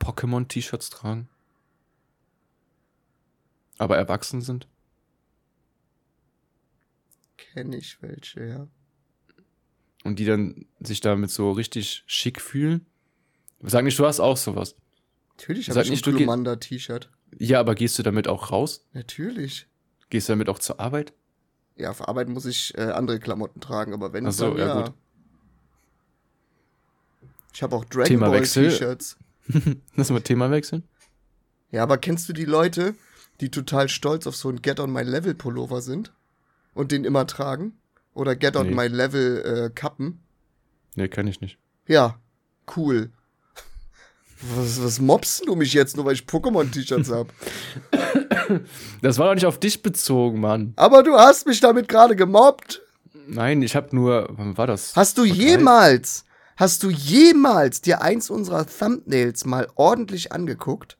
[0.01, 1.29] Pokémon-T-Shirts tragen?
[3.79, 4.67] Aber erwachsen sind?
[7.37, 8.67] Kenn ich welche, ja.
[10.03, 12.85] Und die dann sich damit so richtig schick fühlen?
[13.61, 14.75] Sag nicht, du hast auch sowas.
[15.41, 17.11] Natürlich habe ich nicht, ein Glumanda-T-Shirt.
[17.39, 18.87] Ja, aber gehst du damit auch raus?
[18.93, 19.67] Natürlich.
[20.11, 21.13] Gehst du damit auch zur Arbeit?
[21.77, 24.67] Ja, auf Arbeit muss ich äh, andere Klamotten tragen, aber wenn Ach so, dann, ja,
[24.67, 24.83] ja.
[24.83, 24.93] gut.
[27.55, 28.43] Ich habe auch Dragon Thema Ball.
[28.43, 29.17] T-Shirts.
[29.97, 30.85] Lass mal Thema wechseln.
[31.71, 32.95] Ja, aber kennst du die Leute,
[33.41, 36.13] die total stolz auf so ein Get on my Level Pullover sind
[36.75, 37.79] und den immer tragen?
[38.13, 38.75] Oder Get on Nee.
[38.75, 40.21] my Level äh, Kappen?
[40.97, 41.59] Nee, kann ich nicht.
[41.87, 42.21] Ja,
[42.77, 43.11] cool.
[44.57, 47.29] Was, was mobst du mich jetzt, nur weil ich Pokémon-T-Shirts hab?
[49.03, 50.73] Das war doch nicht auf dich bezogen, Mann.
[50.77, 52.83] Aber du hast mich damit gerade gemobbt.
[53.29, 54.97] Nein, ich hab nur, wann war das?
[54.97, 56.25] Hast du jemals,
[56.57, 60.97] hast du jemals dir eins unserer Thumbnails mal ordentlich angeguckt?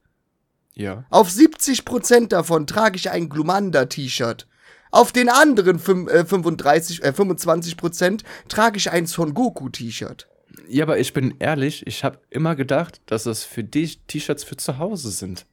[0.75, 1.05] Ja.
[1.11, 4.47] Auf 70% davon trage ich ein Glumanda-T-Shirt.
[4.93, 10.29] Auf den anderen fün- äh, 35, äh, 25% trage ich ein Son Goku-T-Shirt.
[10.73, 14.57] Ja, aber ich bin ehrlich, ich habe immer gedacht, dass es für dich T-Shirts für
[14.57, 15.45] zu Hause sind.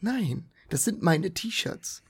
[0.00, 2.02] Nein, das sind meine T-Shirts.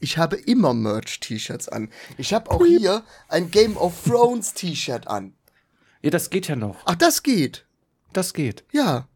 [0.00, 1.90] Ich habe immer Merch-T-Shirts an.
[2.16, 5.34] Ich habe auch hier ein Game of Thrones T-Shirt an.
[6.00, 6.78] Ja, das geht ja noch.
[6.86, 7.66] Ach, das geht.
[8.14, 8.64] Das geht.
[8.72, 9.06] Ja.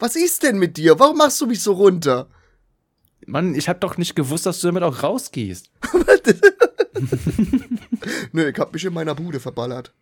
[0.00, 0.98] Was ist denn mit dir?
[0.98, 2.28] Warum machst du mich so runter?
[3.26, 5.70] Mann, ich hab doch nicht gewusst, dass du damit auch rausgehst.
[8.32, 9.92] Nö, ich hab mich in meiner Bude verballert.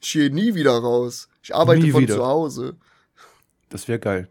[0.00, 1.28] Ich gehe nie wieder raus.
[1.42, 2.16] Ich arbeite Nie von wieder.
[2.16, 2.76] zu Hause.
[3.68, 4.28] Das wäre geil.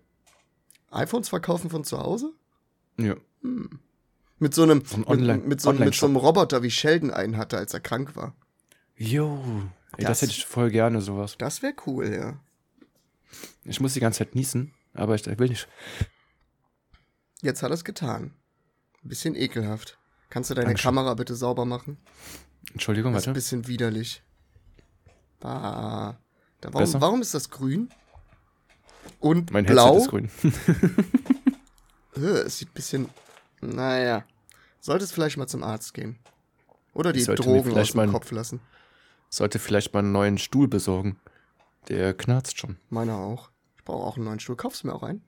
[0.91, 2.31] iPhones verkaufen von zu Hause?
[2.97, 3.15] Ja.
[4.39, 7.37] Mit so einem, So Online- mit, mit, so, mit so einem Roboter, wie Sheldon einen
[7.37, 8.35] hatte, als er krank war.
[8.95, 9.43] Jo.
[9.97, 11.35] Ey, das, Das- hätte ich voll gerne, sowas.
[11.37, 12.39] Das wäre cool, ja.
[13.65, 15.67] Ich muss die ganze Zeit niesen, aber ich will nicht.
[17.41, 18.33] Jetzt hat er es getan.
[19.03, 19.97] Ein bisschen ekelhaft.
[20.29, 20.89] Kannst du deine Dankeschön.
[20.89, 21.97] Kamera bitte sauber machen?
[22.73, 23.37] Entschuldigung, Das ist ein warte.
[23.37, 24.23] bisschen widerlich.
[25.39, 26.17] Bah.
[26.61, 27.01] Da, warum, Besser?
[27.01, 27.89] warum ist das grün?
[29.19, 29.97] Und Mein Headset blau?
[29.97, 30.29] ist grün.
[32.15, 33.09] Äh, es sieht ein bisschen.
[33.61, 34.25] Naja.
[34.79, 36.17] Solltest vielleicht mal zum Arzt gehen.
[36.93, 38.59] Oder die Drogen aus dem mal- Kopf lassen.
[39.29, 41.19] Sollte vielleicht mal einen neuen Stuhl besorgen.
[41.89, 42.77] Der knarzt schon.
[42.89, 43.51] Meiner auch.
[43.77, 44.55] Ich brauche auch einen neuen Stuhl.
[44.55, 45.21] Kaufst du mir auch einen?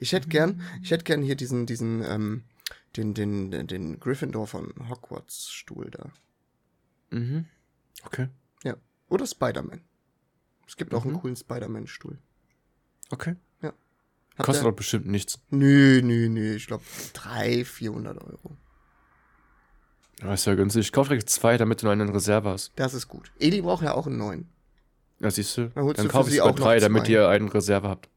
[0.00, 2.44] Ich hätte gern, ich hätte gern hier diesen, diesen, ähm,
[2.96, 6.10] den, den, den, Gryffindor von Hogwarts Stuhl da.
[7.10, 7.46] Mhm.
[8.04, 8.28] Okay.
[8.64, 8.76] Ja.
[9.08, 9.80] Oder Spider-Man.
[10.66, 11.20] Es gibt auch einen Mhm.
[11.20, 12.18] coolen Spider-Man-Stuhl.
[13.10, 13.36] Okay.
[14.36, 15.40] Hat Kostet der- doch bestimmt nichts.
[15.50, 16.54] Nö, nö, nö.
[16.54, 18.56] Ich glaube 300, 400 Euro.
[20.22, 20.86] Ja, ist ja günstig.
[20.86, 22.72] Ich kauf direkt zwei, damit du noch einen in Reserve hast.
[22.76, 23.32] Das ist gut.
[23.40, 24.48] Eli braucht ja auch einen neuen.
[25.18, 25.62] Ja, siehst du?
[25.70, 27.88] Dann Dann du für kauf ich sie sogar auch drei, damit ihr einen in Reserve
[27.88, 28.08] habt.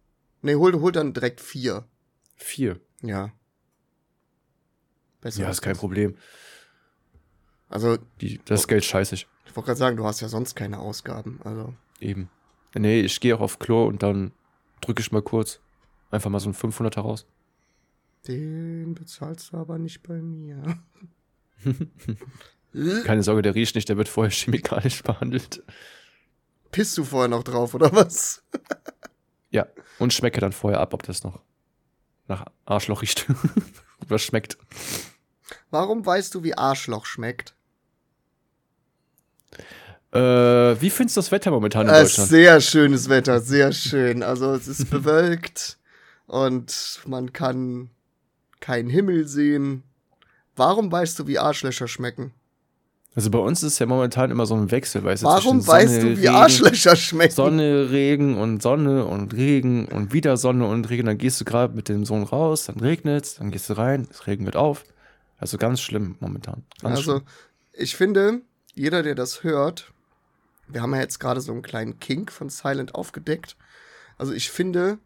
[0.44, 1.86] Nee, hol, hol dann direkt vier.
[2.36, 2.80] Vier.
[3.02, 3.32] Ja.
[5.22, 5.76] Besser Ja, ist kein.
[5.78, 6.16] Problem.
[7.70, 9.28] Also, Die, das Geld scheiße ich.
[9.46, 11.40] ich wollte gerade sagen, du hast ja sonst keine Ausgaben.
[11.44, 12.30] Also, Eben.
[12.76, 14.32] Nee, ich gehe auch auf Klo und dann
[14.82, 15.60] drücke ich mal kurz
[16.10, 17.26] einfach mal so ein 500er raus.
[18.28, 20.80] den bezahlst du aber nicht bei mir.
[23.04, 25.62] Keine Sorge, der riecht nicht, der wird vorher chemikalisch behandelt.
[26.72, 28.44] Pisst du vorher noch drauf, oder was?
[29.54, 29.68] Ja,
[30.00, 31.42] und schmecke dann vorher ab, ob das noch
[32.30, 33.28] nach Arschloch riecht.
[34.06, 34.58] Oder schmeckt.
[35.72, 37.56] Warum weißt du, wie Arschloch schmeckt?
[40.14, 42.30] Äh, wie findest du das Wetter momentan in Äh, Deutschland?
[42.30, 44.24] sehr schönes Wetter, sehr schön.
[44.24, 45.78] Also es ist bewölkt
[46.28, 47.90] und man kann
[48.60, 49.84] keinen Himmel sehen.
[50.58, 52.34] Warum weißt du, wie Arschlöcher schmecken?
[53.16, 55.28] Also bei uns ist es ja momentan immer so ein Wechsel, weißt du?
[55.28, 57.34] Warum weißt Sonne, du, wie Regen, Arschlöcher schmecken?
[57.34, 61.08] Sonne, Regen und Sonne und Regen und wieder Sonne und Regen.
[61.08, 64.28] Dann gehst du gerade mit dem Sohn raus, dann regnet's, dann gehst du rein, es
[64.28, 64.84] regnet auf.
[65.42, 66.64] Also ganz schlimm momentan.
[66.82, 67.28] Ganz Also, schlimm.
[67.74, 68.42] ich finde,
[68.76, 69.92] jeder, der das hört,
[70.68, 73.58] wir haben ja jetzt gerade so einen kleinen Kink von Silent aufgedeckt.
[74.18, 75.00] Also, ich finde,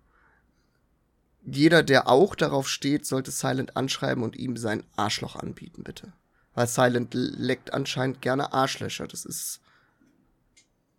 [1.45, 6.11] jeder, der auch darauf steht, sollte Silent anschreiben und ihm sein Arschloch anbieten, bitte.
[6.53, 9.07] Weil Silent leckt anscheinend gerne Arschlöcher.
[9.07, 9.61] Das ist.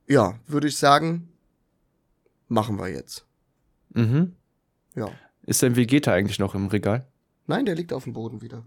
[0.07, 1.29] Ja, würde ich sagen,
[2.49, 3.27] machen wir jetzt.
[3.91, 4.35] Mhm.
[4.95, 5.11] Ja.
[5.45, 7.07] Ist dein Vegeta eigentlich noch im Regal?
[7.47, 8.65] Nein, der liegt auf dem Boden wieder.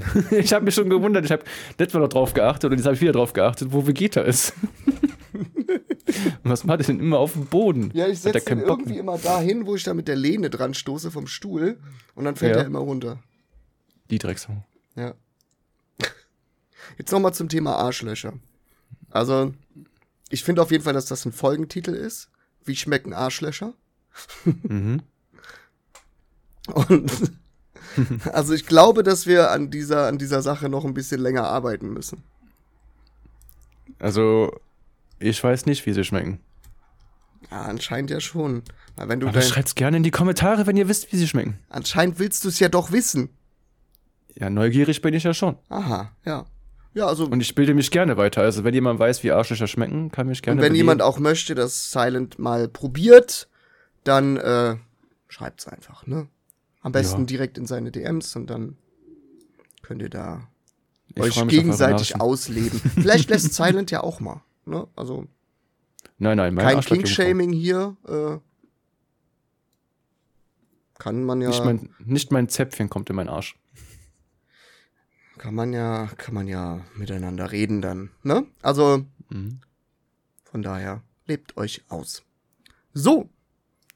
[0.30, 1.44] ich habe mich schon gewundert, ich habe
[1.78, 4.52] letztes Mal noch drauf geachtet und jetzt habe ich wieder drauf geachtet, wo Vegeta ist.
[6.42, 7.90] Was macht er denn immer auf dem Boden?
[7.94, 11.10] Ja, ich setze ihn irgendwie immer dahin, wo ich da mit der Lehne dran stoße
[11.10, 11.78] vom Stuhl
[12.14, 12.60] und dann fällt Ja.
[12.62, 13.22] er immer runter.
[14.10, 14.62] Die Drecksau.
[14.96, 15.14] Ja.
[16.98, 18.34] Jetzt nochmal zum Thema Arschlöcher.
[19.10, 19.54] Also,
[20.28, 22.30] ich finde auf jeden Fall, dass das ein Folgentitel ist.
[22.64, 23.72] Wie schmecken Arschlöcher?
[24.44, 25.02] Mhm.
[26.88, 27.32] Und
[28.32, 31.92] also ich glaube, dass wir an dieser, an dieser Sache noch ein bisschen länger arbeiten
[31.92, 32.22] müssen.
[33.98, 34.52] Also,
[35.18, 36.40] ich weiß nicht, wie sie schmecken.
[37.50, 38.62] Ja, anscheinend ja schon.
[38.96, 41.58] Weil wenn du Aber schreibt's gerne in die Kommentare, wenn ihr wisst, wie sie schmecken.
[41.68, 43.30] anscheinend willst du es ja doch wissen.
[44.34, 45.56] Ja, neugierig bin ich ja schon.
[45.68, 46.46] Aha, ja.
[46.94, 48.42] Ja, also Und ich bilde mich gerne weiter.
[48.42, 50.76] Also, wenn jemand weiß, wie Arschlöcher schmecken, kann mich gerne Und wenn belehren.
[50.86, 53.48] jemand auch möchte, dass Silent mal probiert,
[54.04, 54.76] dann äh,
[55.28, 56.28] schreibt's einfach, ne?
[56.82, 57.26] Am besten Ja.
[57.26, 58.76] direkt in seine DMs und dann
[59.82, 60.48] könnt ihr da
[61.14, 62.78] Ich euch gegenseitig ausleben.
[62.94, 64.86] Vielleicht lässt Silent ja auch mal, ne?
[64.96, 65.26] Also
[66.18, 66.80] Nein, nein, mein kein.
[66.82, 67.96] King-Shaming hier.
[68.06, 68.38] Äh,
[70.98, 73.56] kann man ja, Nicht mein, nicht mein Zäpfchen kommt in meinen Arsch.
[75.38, 78.46] kann man ja, kann man ja miteinander reden dann, ne?
[78.62, 79.60] Also Mhm.
[80.44, 82.22] Von daher, lebt euch aus.
[82.92, 83.28] So.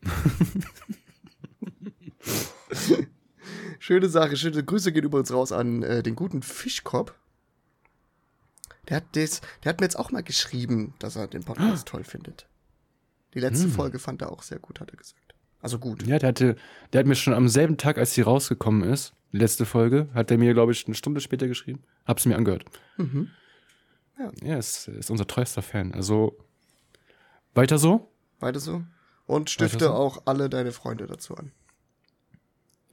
[3.78, 7.14] schöne Sache, schöne Grüße gehen übrigens raus an äh, den guten Fischkopf.
[8.88, 12.04] Der hat, des, der hat mir jetzt auch mal geschrieben, dass er den Podcast toll
[12.04, 12.46] findet.
[13.34, 13.72] Die letzte Hm.
[13.72, 15.34] Folge fand er auch sehr gut, hat er gesagt.
[15.60, 16.06] Also gut.
[16.06, 16.56] Ja, der hatte,
[16.92, 20.30] der hat mir schon am selben Tag, als sie rausgekommen ist, die letzte Folge, hat
[20.30, 21.82] er mir, glaube ich, eine Stunde später geschrieben.
[22.04, 22.64] Hab's mir angehört.
[22.96, 23.30] Mhm.
[24.42, 25.92] Ja, ist, ist unser treuester Fan.
[25.92, 26.38] Also,
[27.54, 28.10] weiter so?
[28.38, 28.84] Weiter so.
[29.26, 29.92] Und stifte so?
[29.92, 31.50] auch alle deine Freunde dazu an.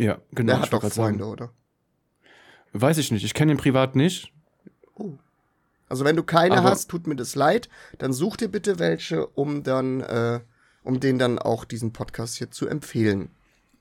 [0.03, 0.53] Ja, genau.
[0.53, 1.31] der hat doch Freunde, sagen.
[1.31, 1.49] oder?
[2.73, 3.23] Weiß ich nicht.
[3.23, 4.33] Ich kenne ihn privat nicht.
[4.95, 5.13] Oh.
[5.87, 9.27] Also wenn du keine Aber- hast, tut mir das leid, dann such dir bitte welche,
[9.27, 10.39] um dann, äh,
[10.83, 13.29] um denen dann auch diesen Podcast hier zu empfehlen.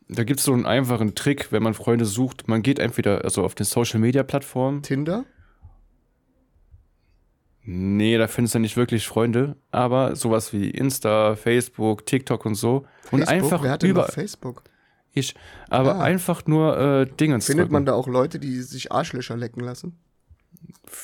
[0.09, 2.47] Da gibt's so einen einfachen Trick, wenn man Freunde sucht.
[2.49, 4.83] Man geht entweder also auf den Social Media Plattformen.
[4.83, 5.25] Tinder?
[7.65, 9.57] Nee, da findest du nicht wirklich Freunde.
[9.71, 12.85] Aber sowas wie Insta, Facebook, TikTok und so.
[13.11, 13.29] Und Facebook?
[13.29, 14.65] einfach Wer hat denn über Facebook?
[15.15, 15.35] Ich.
[15.69, 16.03] Aber Ah.
[16.03, 17.73] einfach nur äh, Dingens Findet drücken.
[17.75, 19.99] man da auch Leute, die sich Arschlöcher lecken lassen?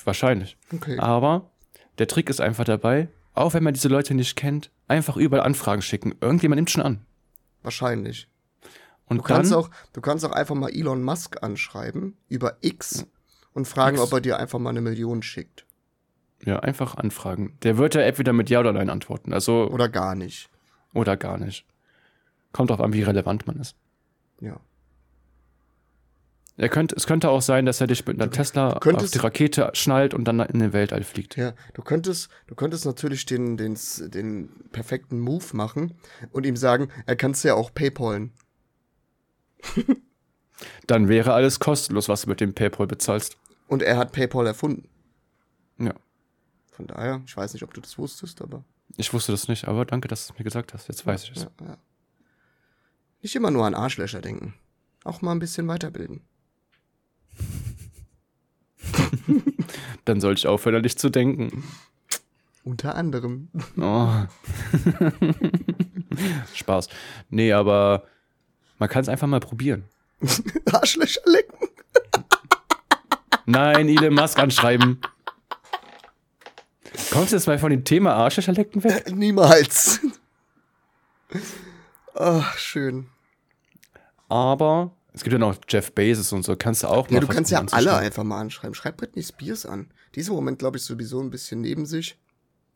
[0.05, 0.57] Wahrscheinlich.
[0.75, 0.99] Okay.
[0.99, 1.51] Aber
[1.99, 5.83] der Trick ist einfach dabei, auch wenn man diese Leute nicht kennt, einfach überall Anfragen
[5.83, 6.15] schicken.
[6.21, 7.05] Irgendjemand nimmt schon an.
[7.63, 8.29] Wahrscheinlich.
[9.07, 13.07] Und Du kannst, dann, auch, du kannst auch einfach mal Elon Musk anschreiben über X
[13.55, 14.05] und fragen, X.
[14.07, 15.65] ob er dir einfach mal eine Million schickt.
[16.45, 17.57] ja, einfach anfragen.
[17.63, 19.33] Der wird ja entweder mit Ja oder Nein antworten.
[19.33, 20.51] Also, oder, Oder gar nicht.
[21.19, 21.65] gar nicht.
[22.53, 23.77] Kommt drauf an, wie relevant man ist.
[24.41, 24.61] Ja.
[26.57, 29.19] Er könnte, es könnte auch sein, dass er dich mit einer Tesla auf könntest- die
[29.19, 31.37] Rakete schnallt und dann in den Weltall fliegt.
[31.37, 33.79] Ja, du könntest, du könntest natürlich den, den,
[34.11, 35.95] den perfekten Move machen
[36.33, 38.33] und ihm sagen, er kann es ja auch PayPalen.
[40.89, 43.37] Dann wäre alles kostenlos, was du mit dem PayPal bezahlst.
[43.69, 44.89] Und er hat PayPal erfunden.
[45.79, 45.95] Ja.
[46.73, 48.65] Von daher, ich weiß nicht, ob du das wusstest, aber.
[48.97, 50.89] Ich wusste das nicht, aber danke, dass du es mir gesagt hast.
[50.89, 51.43] Jetzt weiß ich es.
[51.45, 51.77] Ja, ja.
[53.23, 54.55] Nicht immer nur an Arschlöcher denken.
[55.05, 56.21] Auch mal ein bisschen weiterbilden.
[60.05, 61.65] Dann sollte ich aufhören, an dich zu denken.
[62.65, 63.49] Unter anderem.
[63.77, 64.13] Oh.
[66.55, 66.89] Spaß.
[67.31, 68.05] Nee, aber
[68.79, 69.85] man kann es einfach mal probieren.
[70.73, 71.69] Arschlöcher lecken.
[73.47, 75.01] Nein, Elon Musk anschreiben.
[77.11, 79.11] Kommst du jetzt mal von dem Thema Arschlöcher lecken weg?
[79.15, 80.01] Niemals.
[82.21, 83.07] Ach, schön.
[84.29, 86.57] Aber es gibt ja noch Jeff Bezos und so.
[86.57, 88.75] Kannst du auch mal Ja, du kannst ja alle einfach mal anschreiben.
[88.75, 89.91] Schreib Britney Spears an.
[90.15, 92.19] Die ist im Moment, glaube ich, sowieso ein bisschen neben sich.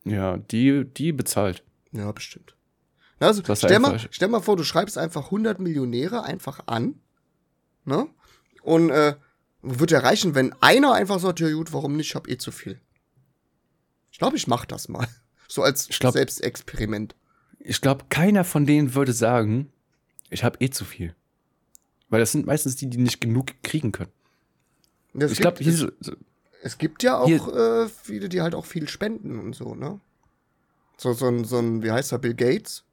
[0.05, 1.64] Ja, die, die bezahlt.
[1.93, 2.55] Ja, bestimmt.
[3.20, 7.01] Na, Also, Das stell, mal, stell mal vor, du schreibst einfach 100 Millionäre einfach an.
[7.84, 8.07] Ne?
[8.62, 9.16] Und äh,
[9.62, 12.53] wird ja reichen, wenn einer einfach sagt, ja gut, warum nicht, ich hab eh zu
[12.53, 12.80] viel.
[14.11, 15.07] Ich glaube, ich mach das mal.
[15.49, 17.14] So als glaub- Selbstexperiment.
[17.65, 19.71] Ich glaube, keiner von denen würde sagen,
[20.31, 21.15] ich habe eh zu viel.
[22.09, 24.11] Weil das sind meistens die, die nicht genug kriegen können.
[25.15, 25.91] Es Ich gibt- glaube, hier so,
[26.63, 30.01] Es gibt ja auch äh, viele, die halt auch viel spenden und so, ne?
[30.97, 32.85] So, so ein, so ein, wie heißt er, Bill Gates?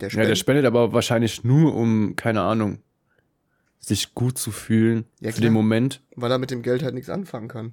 [0.00, 0.30] Der Ja, spendet.
[0.30, 2.78] der spendet aber wahrscheinlich nur, um, keine Ahnung,
[3.78, 5.48] sich gut zu fühlen Ja, für klar.
[5.50, 6.02] den Moment.
[6.16, 7.72] weil er mit dem Geld halt nichts anfangen kann.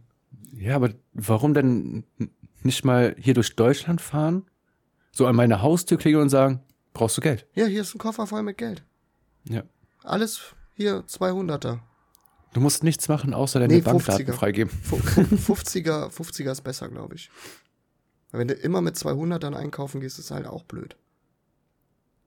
[0.53, 2.03] Ja, aber warum denn
[2.63, 4.45] nicht mal hier durch Deutschland fahren,
[5.11, 6.61] so an meine Haustür klingeln und sagen,
[6.93, 7.45] brauchst du Geld?
[7.53, 8.83] Ja, hier ist ein Koffer voll mit Geld.
[9.47, 9.63] Ja.
[10.03, 10.41] Alles
[10.75, 11.79] hier 200er.
[12.53, 14.33] Du musst nichts machen, außer deine Nee, Bankdaten 50er.
[14.33, 14.71] freigeben.
[14.83, 17.29] Fu- fu- 50er, 50er ist besser, glaube ich.
[18.31, 20.95] Weil wenn du immer mit 200ern einkaufen gehst, ist halt auch blöd.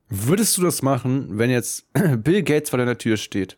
[0.08, 1.86] Würdest du das machen, wenn jetzt
[2.18, 3.56] Bill Gates vor deiner Tür steht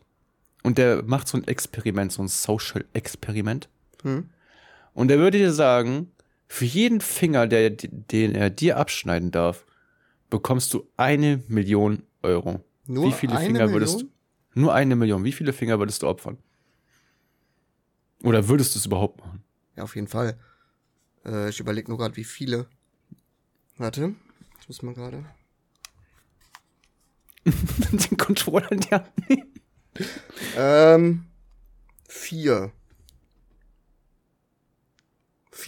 [0.63, 3.69] und der macht so ein Experiment, so ein Social-Experiment
[4.03, 4.29] Hm?
[4.93, 6.11] und er würde dir sagen,
[6.47, 9.65] für jeden Finger, der, den er dir abschneiden darf,
[10.29, 12.63] bekommst du eine Million Euro.
[12.85, 14.11] Nur Wie viele eine Finger würdest Million?
[14.53, 14.59] du?
[14.59, 15.23] Nur eine Million.
[15.23, 16.37] Wie viele Finger würdest du opfern?
[18.23, 19.43] Oder würdest du es überhaupt machen?
[19.75, 20.39] Ja, auf jeden Fall.
[21.25, 22.67] Äh, ich überlege nur gerade, wie viele.
[23.77, 24.15] Warte,
[24.59, 25.23] ich muss mal gerade.
[27.45, 29.53] Den Controller in die Hand nehmen.
[30.55, 31.25] Ähm,
[32.07, 32.71] vier.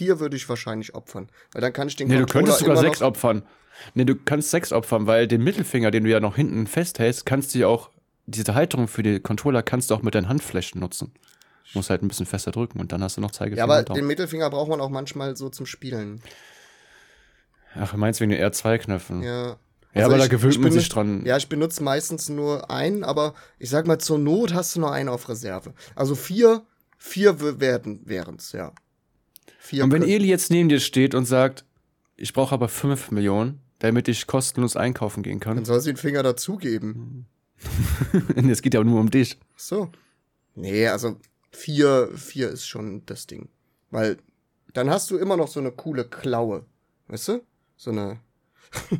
[0.00, 1.28] Vier würde ich wahrscheinlich opfern.
[1.52, 3.42] Weil dann kann ich den Nee, du könntest sogar sechs opfern.
[3.92, 7.54] Nee, du kannst sechs opfern, weil den Mittelfinger, den du ja noch hinten festhältst, kannst
[7.54, 7.90] du ja auch,
[8.24, 11.12] diese Halterung für die Controller kannst du auch mit deinen Handflächen nutzen.
[11.74, 14.06] Musst halt ein bisschen fester drücken und dann hast du noch Zeigefinger Ja, aber den
[14.06, 16.22] Mittelfinger braucht man auch manchmal so zum Spielen.
[17.74, 19.22] Ach, meinst du wegen den R2-Knöpfen?
[19.22, 19.52] Ja, Ja.
[19.52, 21.26] aber Also da ich- gewöhnt ich man sich dran.
[21.26, 24.92] Ja, ich benutze meistens nur einen, aber ich sag mal, zur Not hast du nur
[24.92, 25.74] einen auf Reserve.
[25.94, 26.62] Also vier,
[26.98, 28.72] vier werden wären's, ja.
[29.70, 31.64] Vier und wenn Eli jetzt neben dir steht und sagt,
[32.16, 35.64] ich brauche aber 5 Millionen, damit ich kostenlos einkaufen gehen dann kann.
[35.64, 37.26] soll sie den Finger dazugeben.
[38.34, 39.38] es geht ja nur um dich.
[39.54, 39.92] So.
[40.56, 41.20] Nee, also
[41.52, 43.48] vier, vier ist schon das Ding.
[43.92, 44.16] Weil
[44.72, 46.66] dann hast du immer noch so eine coole Klaue.
[47.06, 47.40] Weißt du?
[47.76, 48.18] So eine.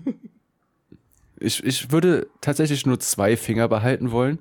[1.43, 4.41] Ich, ich würde tatsächlich nur zwei Finger behalten wollen.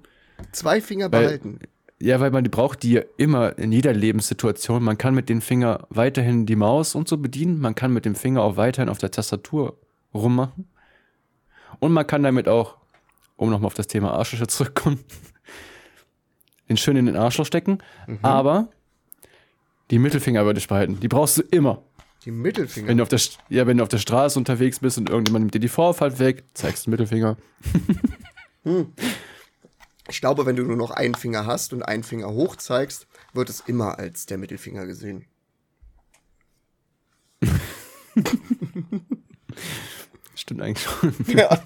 [0.51, 1.59] Zwei Finger behalten.
[2.01, 4.81] Ja, weil man die braucht die ja immer in jeder Lebenssituation.
[4.83, 7.59] Man kann mit dem Finger weiterhin die Maus und so bedienen.
[7.59, 9.77] Man kann mit dem Finger auch weiterhin auf der Tastatur
[10.13, 10.69] rummachen.
[11.79, 12.77] Und man kann damit auch,
[13.35, 14.99] um nochmal auf das Thema Arschlöcher zurückzukommen,
[16.69, 17.79] den schön in den Arschloch stecken.
[18.07, 18.19] Mhm.
[18.21, 18.69] Aber
[19.91, 20.99] die Mittelfinger würde ich behalten.
[21.01, 21.81] Die brauchst du immer.
[22.23, 22.87] Die Mittelfinger.
[22.87, 23.19] Wenn du auf der,
[23.49, 26.43] ja, wenn du auf der Straße unterwegs bist und irgendjemand nimmt dir die Vorfahrt weg,
[26.53, 27.37] zeigst den Mittelfinger.
[30.10, 33.49] Ich glaube, wenn du nur noch einen Finger hast und einen Finger hoch zeigst, wird
[33.49, 35.26] es immer als der Mittelfinger gesehen.
[40.36, 41.14] Stimmt eigentlich schon.
[41.28, 41.62] Ja.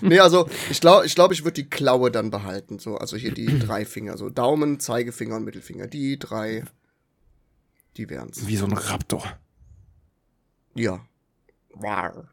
[0.00, 2.78] nee, also ich glaube, ich, glaub, ich würde die Klaue dann behalten.
[2.78, 4.16] So, also hier die drei Finger.
[4.16, 5.88] So Daumen, Zeigefinger und Mittelfinger.
[5.88, 6.64] Die drei,
[7.96, 8.46] die wären's.
[8.46, 9.24] Wie so ein Raptor.
[10.74, 11.04] Ja.
[11.74, 12.30] Rar.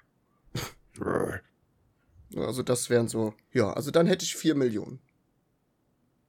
[2.36, 5.00] Also das wären so, ja, also dann hätte ich vier Millionen.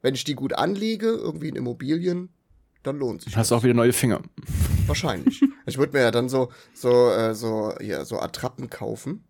[0.03, 2.29] Wenn ich die gut anlege, irgendwie in Immobilien,
[2.83, 3.37] dann lohnt sich.
[3.37, 4.23] Hast auch wieder neue Finger.
[4.87, 5.41] Wahrscheinlich.
[5.67, 9.25] ich würde mir ja dann so, so, äh, so, ja, so Attrappen kaufen.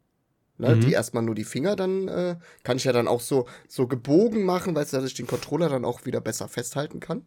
[0.56, 0.80] Ne, Mhm.
[0.82, 4.44] Die erstmal nur die Finger, dann äh, kann ich ja dann auch so, so gebogen
[4.44, 7.24] machen, weißt du, dass ich den Controller dann auch wieder besser festhalten kann.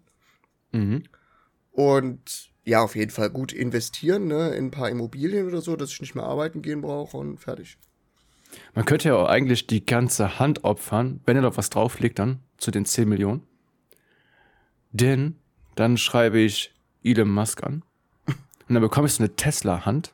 [0.71, 1.03] Mhm.
[1.71, 5.91] Und ja, auf jeden Fall gut investieren, ne, in ein paar Immobilien oder so, dass
[5.91, 7.77] ich nicht mehr arbeiten gehen brauche und fertig.
[8.73, 12.39] Man könnte ja auch eigentlich die ganze Hand opfern, wenn er noch was drauflegt, dann
[12.57, 13.43] zu den 10 Millionen.
[14.91, 15.35] Denn
[15.75, 16.73] dann schreibe ich
[17.03, 17.83] Elon Musk an.
[18.25, 20.13] Und dann bekomme ich so eine Tesla-Hand.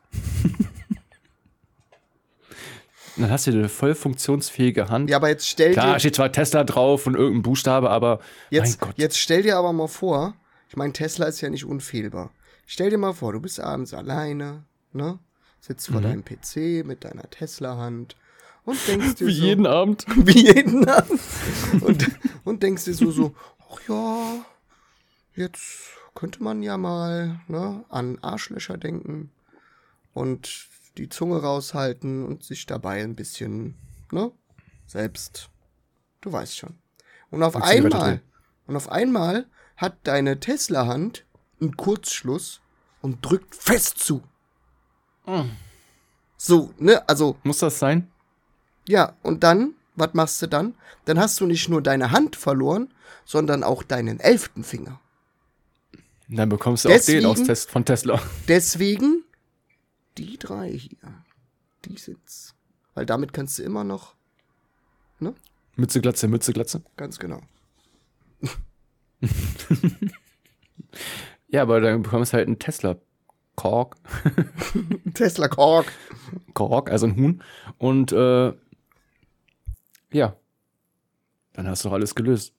[3.16, 5.10] Und dann hast du eine voll funktionsfähige Hand.
[5.10, 8.20] Ja, aber jetzt stell Klar, dir, steht zwar Tesla drauf und irgendein Buchstabe, aber
[8.50, 8.98] jetzt, mein Gott.
[8.98, 10.36] jetzt stell dir aber mal vor,
[10.70, 12.32] ich meine, Tesla ist ja nicht unfehlbar.
[12.66, 14.64] Stell dir mal vor, du bist abends alleine,
[14.94, 15.20] ne?
[15.60, 15.94] Sitzt Mhm.
[15.94, 18.16] vor deinem PC mit deiner Tesla-Hand
[18.66, 20.06] und denkst dir Wie so, jeden Abend.
[20.16, 21.20] wie jeden Abend.
[21.82, 22.12] Und,
[22.44, 23.36] und denkst dir so, so,
[23.72, 24.46] ach ja,
[25.36, 29.32] jetzt könnte man ja mal ne, an Arschlöcher denken
[30.14, 33.76] und die Zunge raushalten und sich dabei ein bisschen,
[34.12, 34.32] ne,
[34.86, 35.50] selbst,
[36.22, 36.78] du weißt schon.
[37.32, 38.22] Und auf einmal,
[38.68, 41.26] und auf einmal hat deine Tesla-Hand
[41.60, 42.62] einen Kurzschluss
[43.02, 44.22] und drückt fest zu.
[45.26, 45.50] Mm.
[46.38, 48.13] So, ne, also Muss das sein?
[48.88, 50.76] Ja, und dann, was machst du dann?
[51.06, 52.94] Dann hast du nicht nur deine Hand verloren,
[53.26, 55.00] sondern auch deinen elften Finger.
[56.30, 58.22] Dann bekommst du auch den aus Deswegen- Test von Tesla.
[58.48, 59.24] Deswegen
[60.18, 60.98] die drei hier.
[61.86, 62.56] Die sind's.
[62.94, 64.16] Weil damit kannst du immer noch,
[65.76, 66.84] Mütze, Glatze, Mütze, Glatze.
[66.98, 67.42] ganz genau.
[71.48, 73.02] Ja, aber dann bekommst du halt einen Tesla-Kopf.
[73.56, 73.98] Kork.
[75.14, 75.92] Tesla Kork.
[76.56, 77.44] Kork, also ein Huhn.
[77.78, 78.52] Und äh,
[80.14, 80.38] ja,
[81.54, 82.54] dann hast du doch alles gelöst.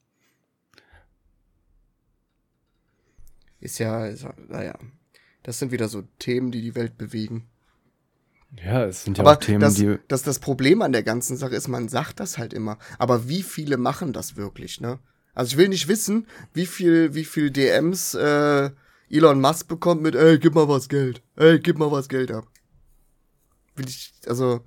[3.60, 4.78] Ist ja, ist, naja.
[5.42, 7.48] Das sind wieder so Themen, die die Welt bewegen.
[8.62, 9.98] Ja, es sind ja Aber auch Themen, das, die.
[10.08, 12.78] das, das Problem an der ganzen Sache ist, man sagt das halt immer.
[12.98, 15.00] Aber wie viele machen das wirklich, ne?
[15.34, 18.70] Also ich will nicht wissen, wie viel, wie viel DMs äh,
[19.10, 21.22] Elon Musk bekommt mit, ey, gib mal was Geld.
[21.34, 22.46] Ey, gib mal was Geld ab.
[23.74, 24.60] Will ich, also,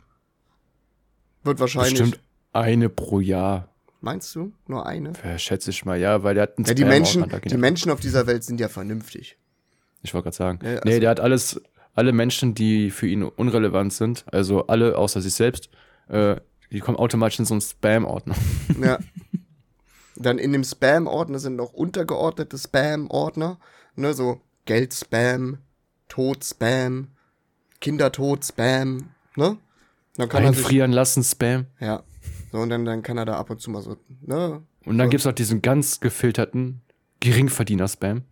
[1.44, 2.00] wird wahrscheinlich.
[2.00, 2.27] Bestimmt
[2.58, 4.54] eine pro Jahr, Meinst du?
[4.68, 5.12] Nur eine?
[5.24, 7.58] äh, schätze ich mal, ja, weil der hat einen Ja, die Spam-Ordner, Menschen, die ja-
[7.58, 9.38] Menschen auf dieser Welt sind ja vernünftig.
[10.04, 10.60] Ich wollte gerade sagen.
[10.64, 11.60] Ja, nee, also- der hat alles,
[11.96, 15.70] alle Menschen, die für ihn unrelevant sind, also alle außer sich selbst,
[16.10, 16.36] äh,
[16.72, 18.36] die kommen automatisch in so einen Spam-Ordner.
[18.82, 19.00] Ja.
[20.16, 23.60] Dann in dem Spam-Ordner sind noch untergeordnete Spam-Ordner,
[23.96, 25.58] ne, so Geld-Spam,
[26.08, 27.08] Tod-Spam,
[27.82, 29.58] Kindertod-Spam, ne?
[30.16, 31.66] Dann kann er Einfrieren lassen, Spam.
[31.80, 32.04] ja.
[32.58, 34.64] So, und dann, dann kann er da ab und zu mal so, ne?
[34.84, 35.12] Und dann So.
[35.12, 36.82] gibt's noch diesen ganz gefilterten
[37.20, 38.24] Geringverdiener-Spam.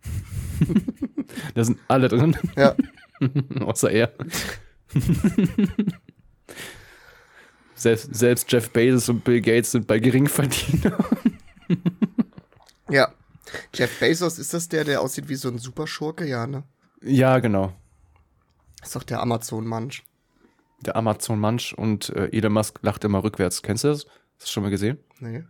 [1.54, 2.74] da sind alle drin, Ja.
[3.60, 4.12] außer er.
[7.76, 10.98] selbst, selbst Jeff Bezos und Bill Gates sind bei Geringverdiener.
[12.90, 13.12] Ja.
[13.74, 16.26] Jeff Bezos, ist das der, der aussieht wie so ein Superschurke?
[16.26, 16.64] Ja, ne?
[17.00, 17.72] ja, genau.
[18.82, 20.02] Ist doch der Amazon-Mansch.
[20.80, 23.62] Der Amazon-Mansch und äh, Elon Musk lacht immer rückwärts.
[23.62, 24.06] Kennst du das?
[24.38, 24.98] Hast du schon mal gesehen?
[25.20, 25.44] Nee.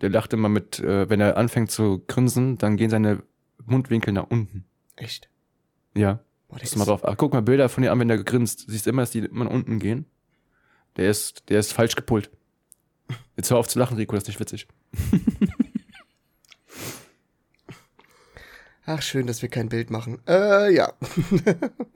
[0.00, 3.22] Der lacht immer mit, äh, wenn er anfängt zu grinsen, dann gehen seine
[3.64, 4.64] Mundwinkel nach unten.
[4.96, 5.28] Echt?
[5.94, 6.20] Ja.
[6.48, 7.04] Boah, Pass mal drauf.
[7.04, 8.64] Ah, guck mal Bilder von dir an, wenn der grinst.
[8.68, 10.06] Siehst immer, dass die immer nach unten gehen.
[10.96, 12.30] Der ist, der ist falsch gepult.
[13.36, 14.68] Jetzt hör auf zu lachen, Rico, das ist nicht witzig.
[18.86, 20.20] Ach, schön, dass wir kein Bild machen.
[20.28, 20.92] Äh, ja.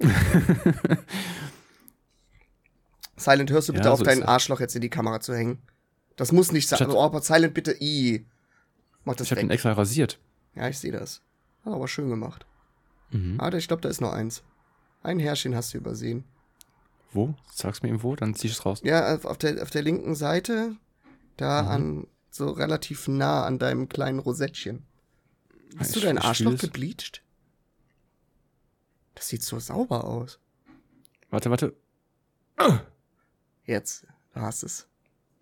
[3.18, 4.22] Silent, hörst du bitte Ja, auf, so deinen.
[4.22, 5.58] Arschloch jetzt in die Kamera zu hängen?
[6.16, 6.90] Das muss nicht sein.
[6.90, 8.24] Oh, aber Silent, bitte, i.
[9.04, 9.40] Mach das Ich weg.
[9.40, 10.18] den extra rasiert.
[10.54, 11.22] Ja, ich sehe das.
[11.64, 12.46] Hat aber schön gemacht.
[13.10, 13.36] Mhm.
[13.40, 14.42] Ah, ich glaube, da ist noch eins.
[15.02, 16.24] Ein Härchen hast du übersehen.
[17.12, 17.34] Wo?
[17.54, 18.80] Sag's mir eben wo, dann zieh ich es raus.
[18.84, 20.76] Ja, auf- der, auf der linken Seite,
[21.36, 21.68] da Mhm.
[21.68, 24.84] an, so relativ nah an deinem kleinen Rosettchen.
[25.78, 27.22] Hast du Ich- dein ich Arschloch gebleached?
[29.14, 30.38] Das sieht so sauber aus.
[31.30, 31.74] Warte, warte.
[33.68, 34.88] Jetzt, du hast es.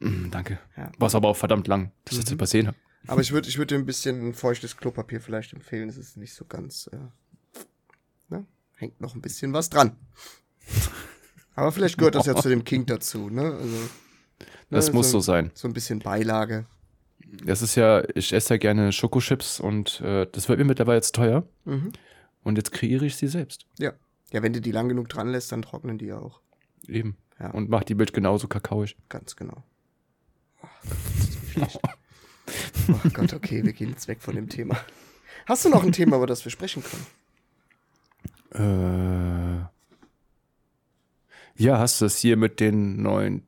[0.00, 0.58] Mm, danke.
[0.76, 0.90] Ja.
[0.98, 2.34] War aber auch verdammt lang, dass ich das Mhm.
[2.34, 2.76] übersehen habe.
[3.06, 5.88] Aber ich würde ich würd dir ein bisschen feuchtes Klopapier vielleicht empfehlen.
[5.88, 6.90] Es ist nicht so ganz.
[6.92, 6.98] Äh,
[8.28, 8.44] ne?
[8.74, 9.96] Hängt noch ein bisschen was dran.
[11.54, 13.42] Aber vielleicht gehört das ja zu dem Kink dazu, ne?
[13.54, 13.76] Also,
[14.70, 15.50] Das ne, muss so, so sein.
[15.54, 16.66] so ein bisschen Beilage.
[17.44, 21.14] Das ist ja, ich esse ja gerne Schokochips und äh, das wird mir mittlerweile jetzt
[21.14, 21.46] teuer.
[21.64, 21.92] Mhm.
[22.42, 23.66] Und jetzt kreiere ich sie selbst.
[23.78, 23.92] Ja.
[24.32, 26.40] Ja, wenn du die lang genug dran lässt, dann trocknen die ja auch.
[26.88, 27.16] Eben.
[27.38, 27.50] Ja.
[27.50, 28.96] Und macht die Bild genauso kakaoisch.
[29.08, 29.62] Ganz genau.
[30.62, 31.80] Oh Gott, schlecht.
[32.88, 34.76] oh Gott, okay, wir gehen jetzt weg von dem Thema.
[35.46, 37.06] Hast du noch ein Thema, über das wir sprechen können?
[38.52, 39.66] Äh,
[41.62, 43.42] ja, hast du das hier mit den neuen,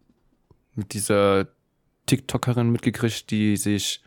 [0.75, 1.49] mit dieser
[2.07, 4.03] TikTokerin mitgekriegt, die sich,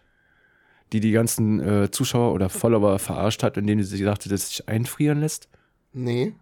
[0.93, 4.69] die die ganzen äh, Zuschauer oder Follower verarscht hat, indem sie sagte, dass sie sich
[4.69, 5.49] einfrieren lässt?
[5.93, 6.33] Nee.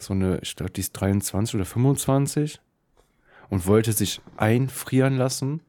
[0.00, 2.60] So eine, ich glaube, die ist 23 oder 25
[3.50, 5.60] und wollte sich einfrieren lassen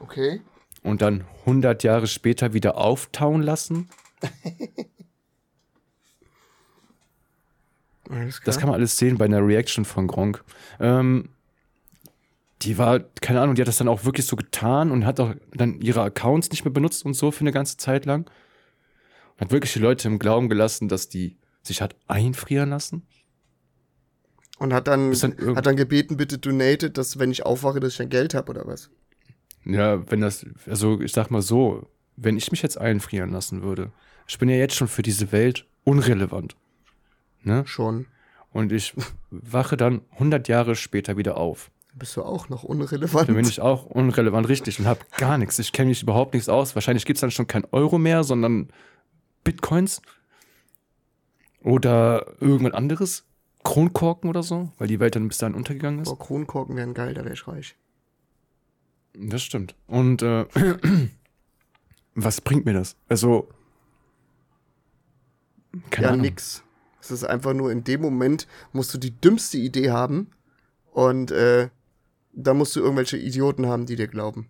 [0.00, 0.40] Okay.
[0.82, 3.88] und dann 100 Jahre später wieder auftauen lassen.
[8.44, 10.42] Das kann man alles sehen bei einer Reaction von Gronk.
[10.80, 11.28] Ähm,
[12.62, 15.34] die war, keine Ahnung, die hat das dann auch wirklich so getan und hat auch
[15.52, 18.26] dann ihre Accounts nicht mehr benutzt und so für eine ganze Zeit lang.
[19.34, 23.06] Und hat wirklich die Leute im Glauben gelassen, dass die sich hat einfrieren lassen.
[24.58, 28.02] Und hat dann, dann hat dann gebeten, bitte donated, dass wenn ich aufwache, dass ich
[28.02, 28.90] ein Geld habe oder was?
[29.64, 33.92] Ja, wenn das, also ich sag mal so, wenn ich mich jetzt einfrieren lassen würde,
[34.26, 36.56] ich bin ja jetzt schon für diese Welt unrelevant.
[37.42, 37.62] Ne?
[37.66, 38.06] Schon.
[38.50, 38.94] Und ich
[39.30, 41.70] wache dann 100 Jahre später wieder auf.
[41.94, 43.28] Bist du auch noch unrelevant?
[43.28, 45.58] Dann bin ich auch unrelevant richtig und habe gar nichts.
[45.58, 46.74] Ich kenne mich überhaupt nichts aus.
[46.74, 48.68] Wahrscheinlich gibt es dann schon kein Euro mehr, sondern
[49.44, 50.02] Bitcoins
[51.62, 53.24] oder irgendwas anderes.
[53.64, 56.08] Kronkorken oder so, weil die Welt dann bis dahin untergegangen ist.
[56.08, 57.76] Boah, Kronkorken wären geil, da wäre ich reich.
[59.14, 59.74] Das stimmt.
[59.86, 60.46] Und äh,
[62.14, 62.96] was bringt mir das?
[63.08, 63.48] Also,
[65.90, 66.22] keine ja, Ahnung.
[66.22, 66.62] nix.
[67.00, 70.30] Es ist einfach nur, in dem Moment musst du die dümmste Idee haben
[70.92, 71.68] und äh,
[72.32, 74.48] da musst du irgendwelche Idioten haben, die dir glauben.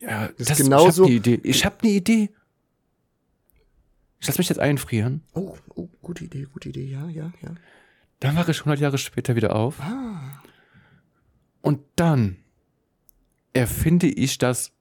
[0.00, 1.40] Ja, ist das, genauso- Ich habe eine Idee.
[1.48, 2.30] Ich habe eine Idee.
[4.20, 5.22] Ich lass mich jetzt einfrieren.
[5.34, 6.00] Oh, oh, gut.
[6.02, 7.54] gute Idee, gute Idee, ja, ja, ja.
[8.20, 9.80] Dann wache ich 100 Jahre später wieder auf.
[9.80, 10.42] Ah.
[11.62, 12.36] Und dann
[13.52, 14.72] erfinde ich das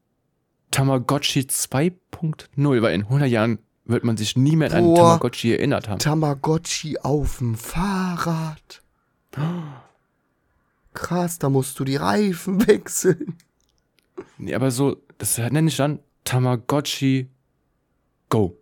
[0.71, 4.95] Tamagotchi 2.0, weil in 100 Jahren wird man sich nie mehr an einen.
[4.95, 5.99] Tamagotchi erinnert haben.
[5.99, 8.81] Tamagotchi auf dem Fahrrad.
[10.93, 13.37] Krass, da musst du die Reifen wechseln.
[14.37, 17.29] Nee, aber so, das nenne ich dann Tamagotchi
[18.29, 18.57] Go.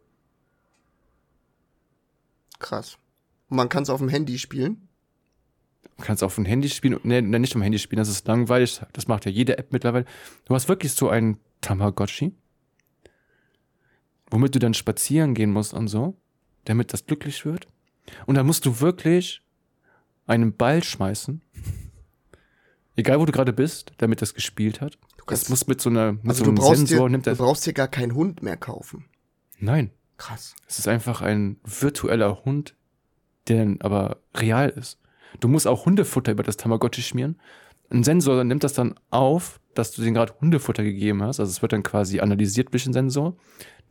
[2.59, 2.97] Krass.
[3.51, 4.87] Und man kann es auf dem Handy spielen.
[5.97, 8.81] Du kannst auf dem Handy spielen, nee, nicht auf dem Handy spielen, das ist langweilig,
[8.93, 10.05] das macht ja jede App mittlerweile.
[10.45, 12.33] Du hast wirklich so einen Tamagotchi,
[14.31, 16.15] womit du dann spazieren gehen musst und so,
[16.65, 17.67] damit das glücklich wird.
[18.25, 19.41] Und dann musst du wirklich
[20.25, 21.41] einen Ball schmeißen,
[22.95, 24.93] egal wo du gerade bist, damit das gespielt hat.
[25.17, 27.31] Du Das kannst, muss mit so einer, mit also so einem Sensor, dir, nimmt du
[27.31, 27.37] das.
[27.37, 29.05] brauchst dir gar keinen Hund mehr kaufen.
[29.59, 30.55] Nein, Krass.
[30.67, 32.75] es ist einfach ein virtueller Hund,
[33.47, 34.99] der dann aber real ist.
[35.39, 37.39] Du musst auch Hundefutter über das Tamagotchi schmieren.
[37.89, 41.39] Ein Sensor nimmt das dann auf, dass du den gerade Hundefutter gegeben hast.
[41.39, 43.35] Also es wird dann quasi analysiert durch den Sensor.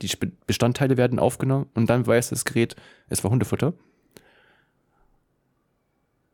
[0.03, 0.11] Die
[0.47, 2.77] Bestandteile werden aufgenommen und dann weiß das Gerät,
[3.09, 3.75] es war Hundefutter.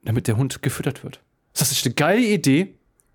[0.05, 1.21] Damit der Hund gefüttert wird.
[1.59, 2.75] Das ist eine geile Idee.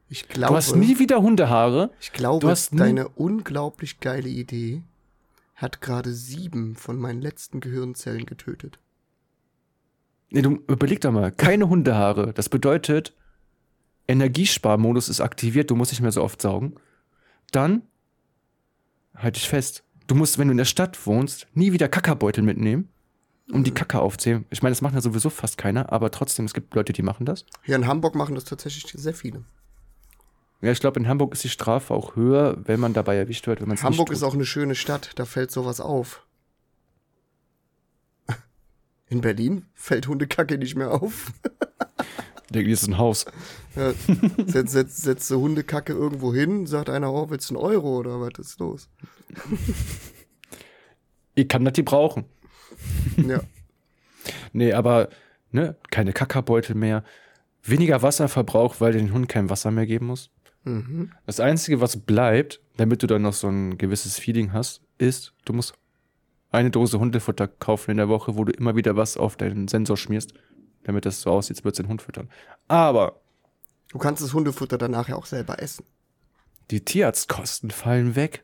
[0.09, 1.91] Ich Du glaube, hast nie wieder Hundehaare.
[2.01, 4.81] ich glaube du deine unglaublich geile Idee
[5.55, 8.79] hat gerade sieben von meinen letzten Gehirnzellen getötet.
[10.31, 12.33] Nee, du überleg doch mal, keine Hundehaare.
[12.33, 13.13] Das bedeutet,
[14.07, 16.75] Energiesparmodus ist aktiviert, du musst nicht mehr so oft saugen.
[17.51, 17.83] Dann,
[19.13, 22.87] halt dich fest, du musst, wenn du in der Stadt wohnst, nie wieder Kackerbeutel mitnehmen,
[23.51, 24.45] um die Kacke aufzählen.
[24.49, 27.25] Ich meine, das macht ja sowieso fast keiner, aber trotzdem, es gibt Leute, die machen
[27.25, 27.45] das.
[27.63, 29.43] Hier in Hamburg machen das tatsächlich sehr viele.
[30.61, 33.59] Ja, ich glaube, in Hamburg ist die Strafe auch höher, wenn man dabei erwischt wird,
[33.59, 36.23] wenn man Hamburg ist auch eine schöne Stadt, da fällt sowas auf.
[39.11, 41.33] In Berlin fällt Hundekacke nicht mehr auf.
[42.49, 43.25] Denke, das ist ein Haus.
[43.75, 43.93] Ja,
[44.45, 48.39] setzt, setzt du Hundekacke irgendwo hin, sagt einer, oh, willst du einen Euro oder was
[48.39, 48.89] ist los?
[51.35, 52.25] Ich kann das die brauchen.
[53.17, 53.41] Ja.
[54.53, 55.09] Nee, aber
[55.51, 57.03] ne, keine Kackerbeutel mehr,
[57.63, 60.29] weniger Wasserverbrauch, weil den Hund kein Wasser mehr geben muss.
[60.63, 61.11] Mhm.
[61.25, 65.53] Das Einzige, was bleibt, damit du dann noch so ein gewisses Feeling hast, ist, du
[65.53, 65.73] musst
[66.51, 69.97] eine Dose Hundefutter kaufen in der Woche, wo du immer wieder was auf deinen Sensor
[69.97, 70.33] schmierst,
[70.83, 72.29] damit das so aussieht, als würdest du den Hund füttern.
[72.67, 73.21] Aber
[73.89, 75.83] Du kannst das Hundefutter danach ja auch selber essen.
[76.69, 78.43] die Tierarztkosten fallen weg.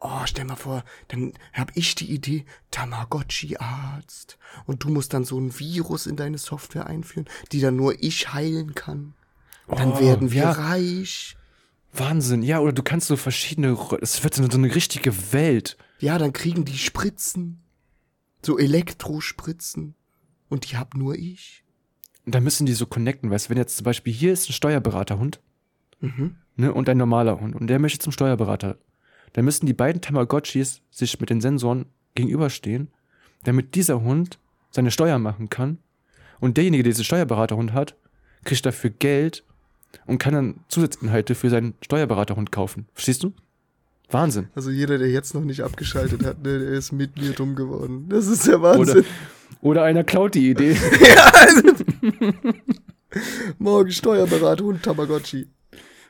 [0.00, 4.38] Oh, stell mal vor, dann hab ich die Idee, Tamagotchi-Arzt.
[4.66, 8.32] Und du musst dann so ein Virus in deine Software einführen, die dann nur ich
[8.32, 9.14] heilen kann.
[9.68, 10.50] Dann Oh, werden wir ja.
[10.52, 11.36] reich.
[11.92, 15.76] Wahnsinn, ja, oder du kannst so verschiedene, es wird so eine richtige Welt.
[15.98, 17.62] Ja, dann kriegen die Spritzen.
[18.44, 19.94] So Elektrospritzen.
[20.48, 21.64] Und die hab nur ich.
[22.24, 24.52] Und da müssen die so connecten, weißt du, wenn jetzt zum Beispiel hier ist ein
[24.52, 25.40] Steuerberaterhund,
[26.00, 26.36] Mhm.
[26.56, 28.78] ne, und ein normaler Hund, und der möchte zum Steuerberater,
[29.32, 32.88] dann müssen die beiden Tamagotchis sich mit den Sensoren gegenüberstehen,
[33.44, 34.38] damit dieser Hund
[34.70, 35.78] seine Steuer machen kann.
[36.40, 37.96] Und derjenige, der diesen Steuerberaterhund hat,
[38.44, 39.44] kriegt dafür Geld
[40.04, 42.86] und kann dann Zusatzinhalte für seinen Steuerberaterhund kaufen.
[42.92, 43.32] Verstehst du?
[44.10, 44.48] Wahnsinn.
[44.54, 48.06] Also jeder, der jetzt noch nicht abgeschaltet hat, ne, der ist mit mir dumm geworden.
[48.08, 48.98] Das ist der Wahnsinn.
[48.98, 49.04] Oder,
[49.62, 50.76] oder einer klaut die Idee.
[53.58, 55.48] Morgen Steuerberater und Tamagotchi.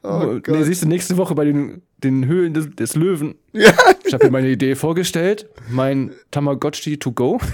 [0.02, 3.34] Oh nee, siehst du, nächste Woche bei den, den Höhlen des, des Löwen.
[3.52, 3.72] Ja,
[4.04, 5.48] Ich habe mir meine Idee vorgestellt.
[5.68, 7.40] Mein Tamagotchi to go.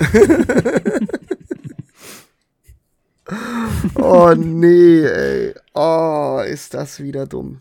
[3.94, 5.54] oh nee, ey.
[5.72, 7.60] Oh, ist das wieder dumm.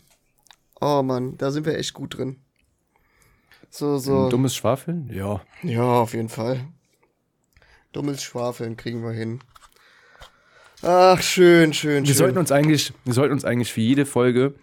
[0.80, 2.36] Oh Mann, da sind wir echt gut drin.
[3.74, 4.24] So, so.
[4.24, 5.08] Ein dummes Schwafeln?
[5.10, 5.40] Ja.
[5.62, 6.68] Ja, auf jeden Fall.
[7.92, 9.40] Dummes Schwafeln kriegen wir hin.
[10.82, 12.16] Ach, schön, schön, Wir schön.
[12.16, 14.54] sollten uns eigentlich, wir sollten uns eigentlich für jede Folge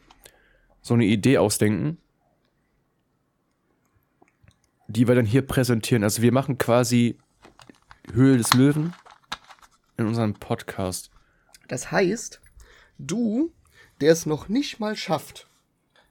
[0.83, 1.97] so eine Idee ausdenken,
[4.87, 6.03] die wir dann hier präsentieren.
[6.03, 7.17] Also wir machen quasi
[8.13, 8.93] Höhle des Löwen
[9.97, 11.09] in unserem Podcast.
[11.67, 12.41] Das heißt,
[12.99, 13.51] du,
[14.01, 15.48] der es noch nicht mal schafft,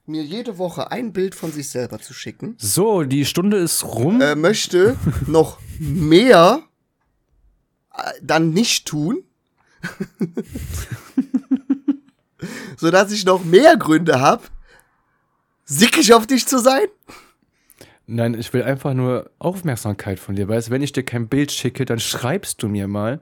[0.09, 4.19] mir jede Woche ein Bild von sich selber zu schicken, So, die Stunde ist rum.
[4.21, 4.97] äh, möchte
[5.27, 6.61] noch mehr
[7.95, 9.23] äh, dann nicht tun,
[12.77, 14.43] sodass ich noch mehr Gründe habe,
[15.65, 16.85] sickig auf dich zu sein.
[18.07, 20.47] Nein, ich will einfach nur Aufmerksamkeit von dir.
[20.47, 23.21] Weißt du, wenn ich dir kein Bild schicke, dann schreibst du mir mal.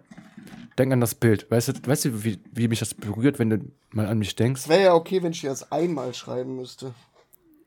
[0.77, 1.49] Denk an das Bild.
[1.49, 4.61] Weißt du, weißt du wie, wie mich das berührt, wenn du mal an mich denkst?
[4.61, 6.93] Es wäre ja okay, wenn ich dir das einmal schreiben müsste.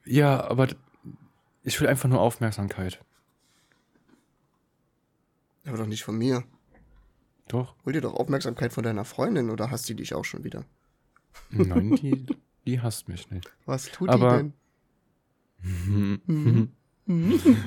[0.05, 0.69] Ja, aber
[1.65, 3.03] ich will einfach nur Aufmerksamkeit.
[5.67, 6.45] Aber doch nicht von mir.
[7.49, 7.75] Doch.
[7.85, 10.65] Hol dir doch Aufmerksamkeit von deiner Freundin oder hasst die dich auch schon wieder?
[11.51, 12.27] Nein, die,
[12.67, 13.51] die hasst mich nicht.
[13.67, 14.53] Was tut Aber- die
[15.63, 16.73] denn?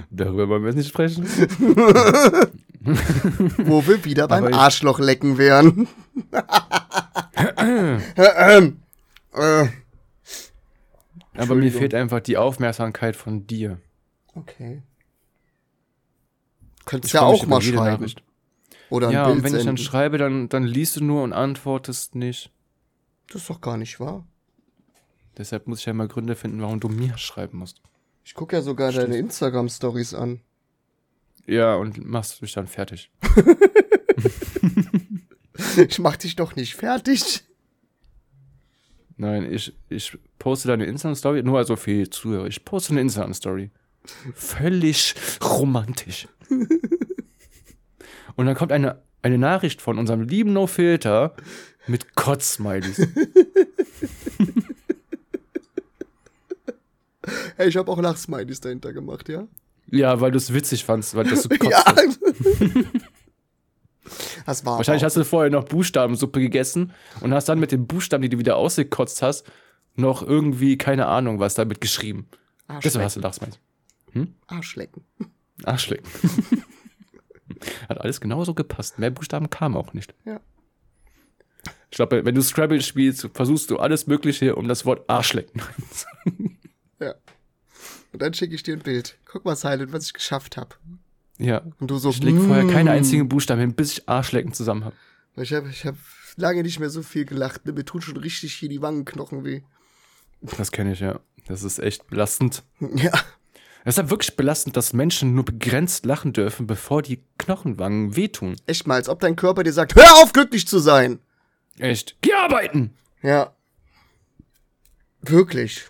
[0.10, 1.26] Darüber wollen wir jetzt nicht sprechen.
[3.66, 5.88] Wo wir wieder beim ich- Arschlochlecken wären.
[7.58, 8.02] ähm,
[9.34, 9.68] äh,
[11.36, 13.80] Aber mir fehlt einfach die Aufmerksamkeit von dir.
[14.36, 14.82] okay.
[16.86, 18.02] Könntest ja auch mal schreiben.
[18.02, 18.22] Nachricht.
[18.90, 19.78] Oder ein Ja, und wenn ich dann senden.
[19.78, 22.52] schreibe, dann, dann liest du nur und antwortest nicht.
[23.30, 24.26] Das ist doch gar nicht wahr.
[25.38, 27.82] Deshalb muss ich ja mal Gründe finden, warum du mir schreiben musst.
[28.24, 29.08] Ich gucke ja sogar Stimmt.
[29.08, 30.42] deine Instagram-Stories an.
[31.46, 33.12] Ja, und machst mich dann fertig.
[35.78, 37.44] Ich mach dich doch nicht fertig.
[39.18, 42.48] Nein, ich, ich poste deine Instagram-Story, nur also für die Zuhörer.
[42.48, 43.70] Ich poste eine Instagram-Story.
[44.34, 46.28] Völlig romantisch.
[48.36, 51.36] Und dann kommt eine, eine Nachricht von unserem lieben No Filter
[51.88, 53.08] mit Kotz-Smileys.
[57.56, 59.48] Hey, ich habe auch Lachsmilies dahinter gemacht, ja?
[59.88, 61.72] Ja, weil du es witzig fandst, weil das so kotzt.
[61.72, 61.84] Ja.
[64.46, 67.88] das war Wahrscheinlich aber hast du vorher noch Buchstabensuppe gegessen und hast dann mit den
[67.88, 69.46] Buchstaben, die du wieder ausgekotzt hast,
[69.96, 72.28] noch irgendwie, keine Ahnung, was damit geschrieben.
[72.68, 73.60] auch Deshalb hast du Lachsmileys.
[74.48, 75.04] Arschlecken.
[75.64, 76.10] Arschlecken.
[77.90, 79.00] Hat alles genauso gepasst.
[79.00, 80.14] Mehr Buchstaben kamen auch nicht.
[80.26, 80.40] Ja.
[81.90, 85.62] Ich glaube, wenn du Scrabble spielst, versuchst du alles Mögliche, um das Wort Arschlecken.
[88.14, 89.18] Und dann schicke ich dir ein Bild.
[89.26, 90.76] Guck mal, Silent, was ich geschafft habe.
[91.40, 91.62] ja.
[91.80, 92.12] Und du so.
[92.12, 92.94] Ich leg vorher keine mm.
[92.94, 94.96] einzigen Buchstaben hin, bis ich Arschlecken zusammen habe.
[95.36, 95.96] Ich habe ich hab
[96.38, 97.66] lange nicht mehr so viel gelacht.
[97.66, 97.74] Ne?
[97.74, 99.62] Mir tun schon richtig hier die Wangenknochen weh.
[100.58, 101.20] Das kenne ich, ja.
[101.48, 102.64] Das ist echt belastend.
[102.96, 103.12] Ja.
[103.86, 108.56] Es ist ja wirklich belastend, dass Menschen nur begrenzt lachen dürfen, bevor die Knochenwangen wehtun.
[108.66, 111.20] Echt mal, als ob dein Körper dir sagt, hör auf, glücklich zu sein.
[111.80, 112.16] Echt.
[112.22, 112.94] Geh arbeiten!
[113.22, 113.54] Ja.
[115.22, 115.90] Wirklich.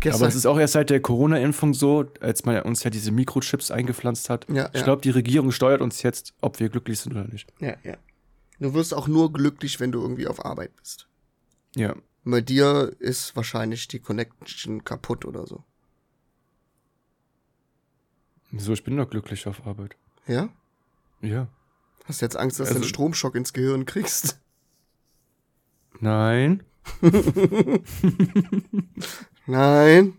[0.00, 0.20] Gestern.
[0.20, 3.70] Aber es ist auch erst seit der Corona-Impfung so, als man uns ja diese Mikrochips
[3.70, 4.46] eingepflanzt hat.
[4.50, 4.84] Ja, ich ja.
[4.84, 7.52] glaube, die Regierung steuert uns jetzt, ob wir glücklich sind oder nicht.
[7.60, 7.96] ja, ja.
[8.60, 11.08] Du wirst auch nur glücklich, wenn du irgendwie auf Arbeit bist.
[11.74, 11.96] Ja.
[12.24, 15.64] Bei dir ist wahrscheinlich die Connection kaputt oder so.
[18.52, 18.72] Wieso?
[18.72, 19.96] Ich bin doch glücklich auf Arbeit.
[20.28, 20.50] Ja?
[21.20, 21.48] Ja.
[22.04, 24.38] Hast jetzt Angst, dass du Also- einen Stromschock ins Gehirn kriegst?
[26.00, 26.62] Nein.
[29.46, 30.16] Nein.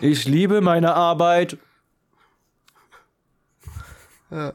[0.00, 1.58] Ich liebe meine Arbeit.
[4.30, 4.52] Ja,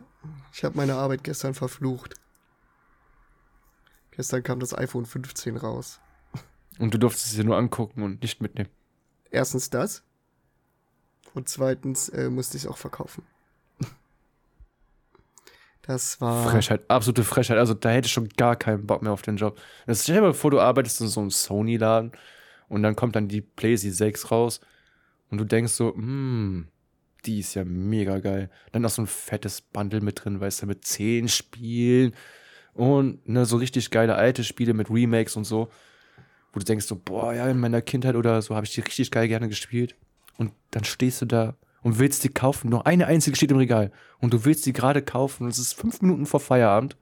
[0.54, 2.16] ich habe meine Arbeit gestern verflucht.
[4.12, 6.00] Gestern kam das iPhone 15 raus.
[6.80, 8.70] Und du durftest es dir nur angucken und nicht mitnehmen.
[9.30, 10.04] Erstens das.
[11.34, 13.24] Und zweitens äh, musste ich es auch verkaufen.
[15.82, 16.50] Das war.
[16.50, 17.58] Frechheit, absolute Frechheit.
[17.58, 19.60] Also da hätte ich schon gar keinen Bock mehr auf den Job.
[19.86, 22.14] Das stell dir mal vor, du arbeitest in so einem Sony-Laden
[22.68, 24.62] und dann kommt dann die PlayStation 6 raus
[25.30, 26.68] und du denkst so, hm,
[27.26, 28.50] die ist ja mega geil.
[28.72, 32.14] Dann noch so ein fettes Bundle mit drin, weißt du, mit 10 Spielen
[32.74, 35.70] und ne, so richtig geile alte Spiele mit Remakes und so,
[36.54, 39.12] wo du denkst so, boah, ja, in meiner Kindheit oder so habe ich die richtig
[39.12, 39.96] geil gerne gespielt.
[40.38, 42.70] Und dann stehst du da und willst die kaufen.
[42.70, 43.92] Nur eine einzige steht im Regal.
[44.20, 46.98] Und du willst die gerade kaufen und es ist fünf Minuten vor Feierabend.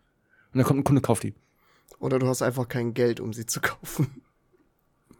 [0.54, 1.34] Und dann kommt ein Kunde, kauft die.
[2.00, 4.22] Oder du hast einfach kein Geld, um sie zu kaufen.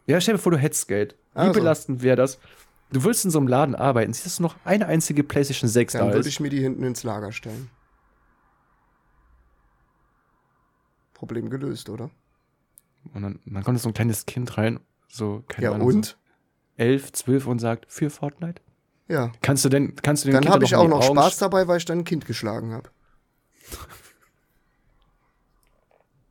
[0.06, 1.16] Ja, stell dir vor, du hättest Geld.
[1.32, 1.52] Wie Also.
[1.52, 2.38] belastend wäre das?
[2.92, 6.00] Du willst in so einem Laden arbeiten, siehst dass noch eine einzige PlayStation 6 Dann
[6.02, 6.26] da würde ist.
[6.26, 7.70] ich mir die hinten ins Lager stellen.
[11.14, 12.10] Problem gelöst, oder?
[13.12, 16.06] Und dann, dann kommt so ein kleines Kind rein, so, keine ja, Ahnung, und?
[16.06, 16.14] So
[16.76, 18.60] elf, zwölf und sagt, für Fortnite?
[19.08, 19.32] Ja.
[19.42, 21.78] Kannst du denn, kannst du den Dann habe ich auch noch Augen Spaß dabei, weil
[21.78, 22.90] ich dann ein Kind geschlagen habe.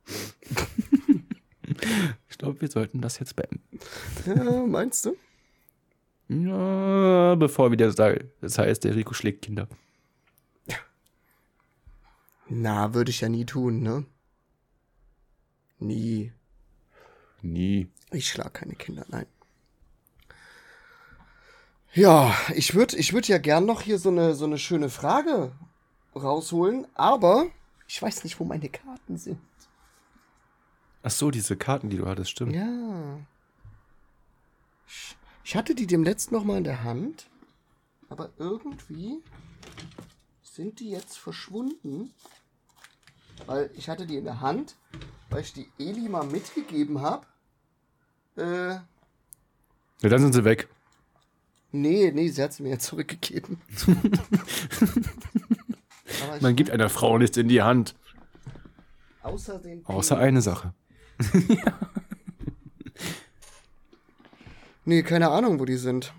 [2.28, 3.62] Ich glaube, wir sollten das jetzt beenden.
[4.26, 5.16] Ja, meinst du?
[6.28, 9.68] Ja, bevor wieder sagen, das heißt, der Rico schlägt Kinder.
[12.48, 14.04] Na, würde ich ja nie tun, ne?
[15.78, 16.32] Nie.
[17.42, 17.88] Nie.
[18.10, 19.26] Ich schlag keine Kinder, nein.
[21.92, 25.52] Ja, ich würde ich würd ja gern noch hier so eine, so eine schöne Frage
[26.16, 27.46] rausholen, aber
[27.86, 29.38] ich weiß nicht, wo meine Karten sind.
[31.06, 32.54] Ach so, diese Karten, die du hattest, stimmt.
[32.54, 33.18] Ja.
[35.44, 37.26] Ich, hatte die dem letzten noch mal in der Hand,
[38.08, 39.18] aber irgendwie
[40.42, 42.10] sind die jetzt verschwunden.
[43.44, 44.76] Weil ich hatte die in der Hand,
[45.28, 47.26] weil ich die Eli mal mitgegeben habe.
[48.36, 50.68] Äh, Ja, dann sind sie weg.
[51.70, 53.60] nee, nee, sie hat sie mir ja zurückgegeben.
[56.40, 57.94] Man gibt einer Frau nichts in die Hand.
[59.22, 60.72] Außer den Außer eine Sache.
[64.84, 66.12] Nee, keine Ahnung, wo die sind.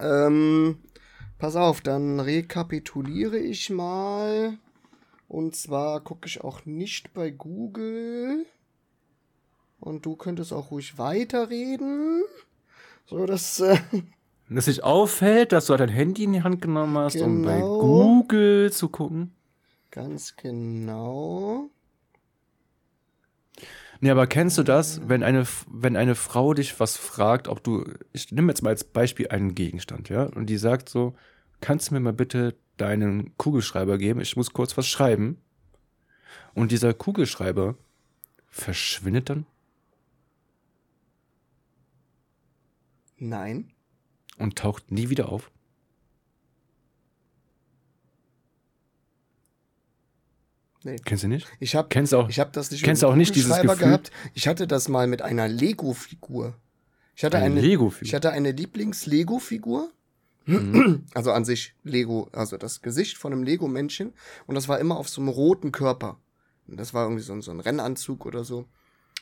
[0.00, 0.78] Ähm,
[1.38, 4.56] pass auf, dann rekapituliere ich mal.
[5.28, 8.46] Und zwar gucke ich auch nicht bei Google.
[9.80, 12.22] Und du könntest auch ruhig weiterreden.
[13.06, 13.60] So, das.
[13.60, 13.78] Äh,
[14.50, 17.56] Dass sich auffällt, dass du halt dein Handy in die Hand genommen hast, um bei
[17.56, 17.80] Genau.
[17.80, 19.34] Google zu gucken.
[19.90, 21.68] ganz genau.
[24.00, 27.84] Nee, aber kennst du das, wenn eine, wenn eine Frau dich was fragt, ob du,
[28.12, 31.16] ich nehme jetzt mal als Beispiel einen Gegenstand, ja, und die sagt so,
[31.60, 34.20] kannst du mir mal bitte deinen Kugelschreiber geben?
[34.20, 35.38] Ich muss kurz was schreiben.
[36.54, 37.76] Und dieser Kugelschreiber
[38.50, 39.46] verschwindet dann
[43.18, 43.72] Nein.
[44.38, 45.50] und taucht nie wieder auf.
[50.88, 50.96] Nee.
[51.04, 51.46] Kennst du nicht?
[51.60, 52.28] Ich habe Kennst auch?
[52.28, 53.76] ich hab das nicht Kennst du auch nicht dieses Gefühl?
[53.76, 54.10] gehabt.
[54.34, 56.54] Ich hatte das mal mit einer Lego-Figur.
[57.14, 58.06] Ich hatte Eine eine, Lego-Figur?
[58.06, 59.90] Ich hatte eine Lieblings-Lego-Figur.
[60.46, 61.04] Mhm.
[61.14, 64.14] Also an sich Lego, also das Gesicht von einem Lego-Männchen.
[64.46, 66.18] Und das war immer auf so einem roten Körper.
[66.66, 68.66] Und das war irgendwie so ein, so ein Rennanzug oder so.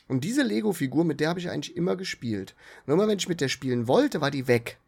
[0.07, 2.55] Und diese Lego-Figur, mit der habe ich eigentlich immer gespielt.
[2.85, 4.79] Und immer wenn ich mit der spielen wollte, war die weg.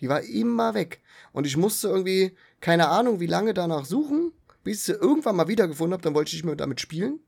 [0.00, 1.00] Die war immer weg.
[1.32, 4.32] Und ich musste irgendwie, keine Ahnung, wie lange danach suchen,
[4.66, 6.02] bis ich sie irgendwann mal wiedergefunden habe.
[6.02, 7.20] Dann wollte ich nicht mehr damit spielen.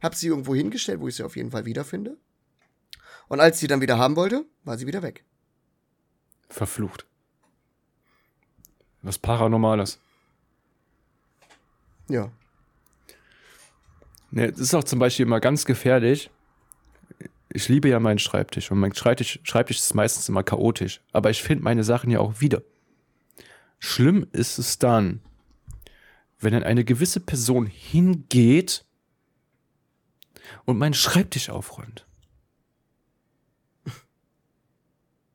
[0.00, 2.16] Hab sie irgendwo hingestellt, wo ich sie auf jeden Fall wiederfinde.
[3.28, 5.22] Und als ich sie dann wieder haben wollte, war sie wieder weg.
[6.48, 7.04] Verflucht.
[9.02, 9.98] Was Paranormales.
[12.08, 12.32] Ja.
[14.30, 16.30] Ne, das ist auch zum Beispiel immer ganz gefährlich.
[17.50, 21.42] Ich liebe ja meinen Schreibtisch und mein Schreibtisch, Schreibtisch ist meistens immer chaotisch, aber ich
[21.42, 22.62] finde meine Sachen ja auch wieder.
[23.78, 25.20] Schlimm ist es dann,
[26.40, 28.84] wenn dann eine gewisse Person hingeht
[30.64, 32.06] und meinen Schreibtisch aufräumt.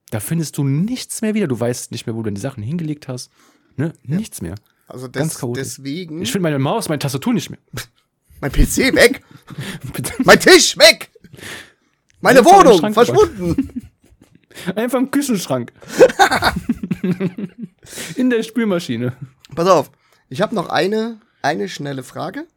[0.09, 1.47] Da findest du nichts mehr wieder.
[1.47, 3.31] Du weißt nicht mehr, wo du deine Sachen hingelegt hast.
[3.77, 3.93] Ne?
[4.03, 4.55] Nichts mehr.
[4.87, 5.63] Also Ganz des, chaotisch.
[5.63, 6.21] deswegen.
[6.21, 7.59] Ich finde meine Maus, meine Tastatur nicht mehr.
[8.39, 9.23] mein PC weg!
[10.23, 11.09] Mein Tisch weg!
[12.21, 13.89] Meine Einfach Wohnung verschwunden!
[14.75, 15.73] Einfach im Küchenschrank.
[18.15, 19.17] In der Spülmaschine.
[19.55, 19.91] Pass auf,
[20.33, 22.47] ich habe noch eine, eine schnelle Frage.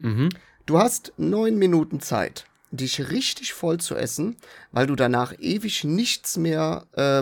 [0.00, 0.30] Mhm.
[0.66, 4.36] Du hast neun Minuten Zeit, dich richtig voll zu essen,
[4.72, 7.20] weil du danach ewig nichts mehr, äh,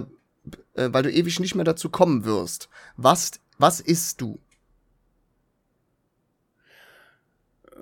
[0.81, 2.71] äh, weil du ewig nicht mehr dazu kommen wirst.
[2.97, 4.39] Was, was isst du?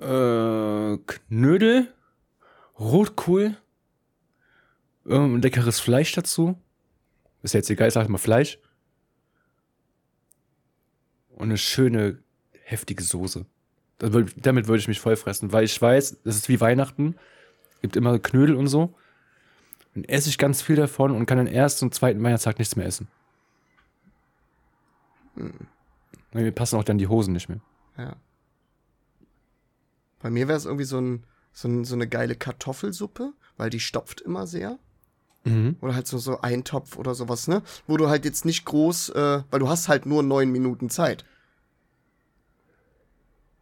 [0.01, 1.87] Äh, Knödel,
[2.77, 3.55] Rotkohl,
[5.07, 6.57] ähm, leckeres Fleisch dazu.
[7.43, 8.59] Ist jetzt egal, sag ich mal Fleisch.
[11.39, 12.19] Und eine schöne,
[12.63, 13.45] heftige Soße.
[13.99, 17.15] Würd- Damit würde ich mich voll fressen, weil ich weiß, das ist wie Weihnachten.
[17.81, 18.93] Gibt immer Knödel und so.
[19.95, 22.85] Dann esse ich ganz viel davon und kann dann erst und zweiten Weihnachtstag nichts mehr
[22.85, 23.07] essen.
[26.33, 27.61] Mir passen auch dann die Hosen nicht mehr.
[27.97, 28.15] Ja.
[30.19, 33.79] Bei mir wäre es irgendwie so, ein, so, ein, so eine geile Kartoffelsuppe, weil die
[33.79, 34.77] stopft immer sehr.
[35.45, 35.77] Mhm.
[35.81, 37.61] Oder halt so, so ein Topf oder sowas, ne?
[37.87, 41.23] Wo du halt jetzt nicht groß, äh, weil du hast halt nur neun Minuten Zeit.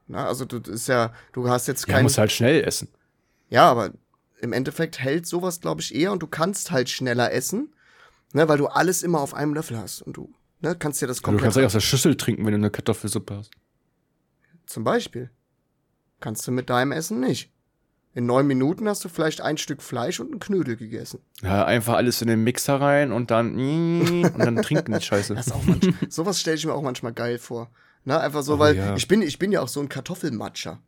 [0.07, 2.03] Na, also du das ist ja, du hast jetzt Ja, kein.
[2.03, 2.87] muss halt schnell essen.
[3.49, 3.91] Ja, aber
[4.39, 7.73] im Endeffekt hält sowas, glaube ich, eher und du kannst halt schneller essen,
[8.33, 11.17] ne, weil du alles immer auf einem Löffel hast und du ne, kannst dir das
[11.17, 11.43] Du komplett.
[11.43, 13.51] kannst eigentlich aus der Schüssel trinken, wenn du eine Kartoffelsuppe hast.
[14.65, 15.29] Zum Beispiel.
[16.19, 17.51] Kannst du mit deinem Essen nicht.
[18.17, 21.19] In neun Minuten hast du vielleicht ein Stück Fleisch und einen Knödel gegessen.
[21.43, 23.55] Ja, einfach alles in den Mixer rein und dann
[24.23, 25.35] und dann trinken die Scheiße.
[25.35, 27.69] Das auch manch, sowas stelle ich mir auch manchmal geil vor.
[28.05, 28.95] Ne, einfach so, Oh, weil ja.
[28.95, 30.81] ich bin, ich bin ja auch so ein Kartoffelmatscher.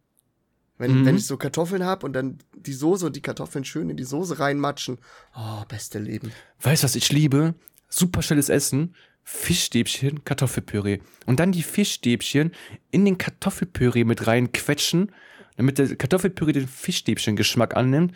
[0.80, 1.06] Wenn, Mhm.
[1.06, 4.06] wenn ich so Kartoffeln hab und dann die Soße und die Kartoffeln schön in die
[4.06, 4.97] Soße reinmatschen.
[5.38, 6.31] Oh, beste Leben.
[6.61, 7.53] Weißt du, was ich liebe?
[7.89, 10.99] Super schnelles Essen, Fischstäbchen, Kartoffelpüree.
[11.27, 12.53] Und dann die Fischstäbchen
[12.89, 15.11] in den Kartoffelpüree mit rein quetschen,
[15.60, 18.15] damit der Kartoffelpüree den Fischstäbchen-Geschmack annimmt.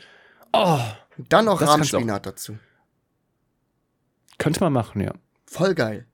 [0.54, 0.80] Oh,
[1.18, 2.58] Und dann noch Rahmspinat dazu.
[4.38, 5.14] könnte man machen, ja.
[5.46, 6.08] Voll geil.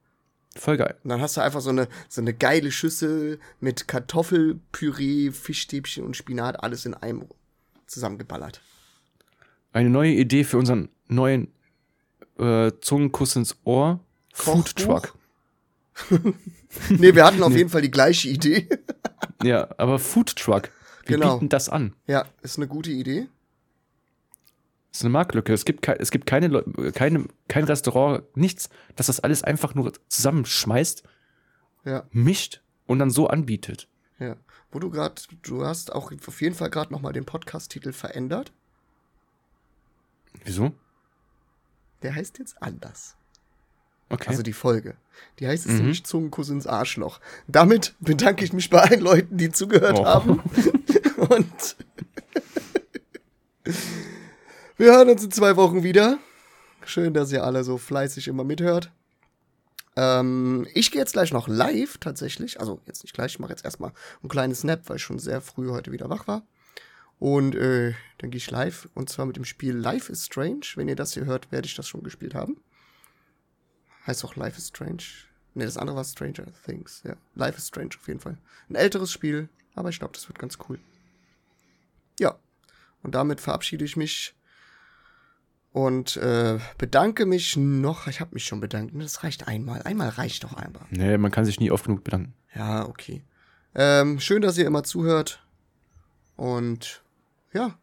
[0.55, 0.97] Voll geil.
[1.03, 6.17] Und dann hast du einfach so eine, so eine geile Schüssel mit Kartoffelpüree, Fischstäbchen und
[6.17, 7.27] Spinat, alles in einem
[7.85, 8.63] zusammengeballert.
[9.71, 11.53] Eine neue Idee für unseren neuen
[12.39, 13.99] äh, Zungenkuss ins Ohr.
[14.33, 14.75] Food?
[14.75, 15.15] Truck.
[16.89, 18.67] Nee, wir hatten auf jeden Fall die gleiche Idee.
[19.43, 20.69] Ja, aber Food Truck.
[21.09, 21.35] Wir Genau.
[21.35, 21.95] bieten das an.
[22.07, 23.27] ja, ist eine gute Idee.
[24.91, 25.53] Ist eine Marktlücke.
[25.53, 29.93] Es gibt, es gibt keine, Leu- keine, kein Restaurant, nichts, das das alles einfach nur
[30.07, 31.03] zusammenschmeißt,
[31.85, 32.03] Ja.
[32.11, 33.87] mischt und dann so anbietet.
[34.19, 34.35] Ja.
[34.71, 38.51] Wo du gerade, du hast auch auf jeden Fall gerade nochmal den Podcast-Titel verändert.
[40.43, 40.73] Wieso?
[42.01, 43.15] Der heißt jetzt anders.
[44.09, 44.29] Okay.
[44.29, 44.95] Also die Folge.
[45.39, 45.77] Die heißt es Mhm.
[45.79, 47.19] nämlich Zungenkuss ins Arschloch.
[47.47, 50.05] Damit bedanke ich mich bei allen Leuten, die zugehört Oh.
[50.05, 50.39] haben.
[51.17, 51.75] Und
[54.77, 56.17] wir hören uns in zwei Wochen wieder.
[56.85, 58.91] Schön, dass ihr alle so fleißig immer mithört.
[59.95, 62.59] Ähm, ich gehe jetzt gleich noch live tatsächlich.
[62.59, 63.91] Also jetzt nicht gleich, ich mache jetzt erstmal
[64.21, 66.43] einen kleinen Snap, weil ich schon sehr früh heute wieder wach war.
[67.19, 70.61] Und äh, dann gehe ich live und zwar mit dem Spiel Life is Strange.
[70.75, 72.57] Wenn ihr das hier hört, werde ich das schon gespielt haben.
[74.07, 75.03] Heißt auch Life is Strange.
[75.53, 77.01] Ne, das andere war Stranger Things.
[77.03, 78.37] Ja, Life is Strange auf jeden Fall.
[78.69, 80.79] Ein älteres Spiel, aber ich glaube, das wird ganz cool.
[82.19, 82.37] Ja,
[83.03, 84.35] und damit verabschiede ich mich
[85.71, 88.07] und äh, bedanke mich noch.
[88.07, 88.93] Ich habe mich schon bedankt.
[88.93, 89.03] ne?
[89.03, 89.81] Das reicht einmal.
[89.83, 90.85] Einmal reicht doch einmal.
[90.89, 92.33] nee, man kann sich nie oft genug bedanken.
[92.55, 93.23] Ja, okay.
[93.75, 95.45] Ähm, schön, dass ihr immer zuhört.
[96.35, 97.03] Und
[97.53, 97.77] ja,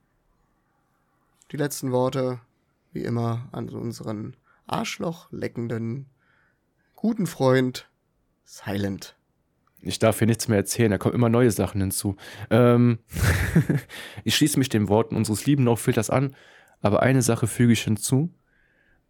[1.53, 2.41] die letzten Worte,
[2.93, 4.37] wie immer, an unseren
[4.67, 6.07] Arschloch-leckenden,
[6.95, 7.89] guten Freund
[8.45, 9.17] Silent.
[9.81, 12.17] Ich darf hier nichts mehr erzählen, da kommen immer neue Sachen hinzu.
[12.51, 12.99] Ähm,
[14.25, 16.35] ich schließe mich den Worten unseres lieben No-Filters an,
[16.81, 18.33] aber eine Sache füge ich hinzu.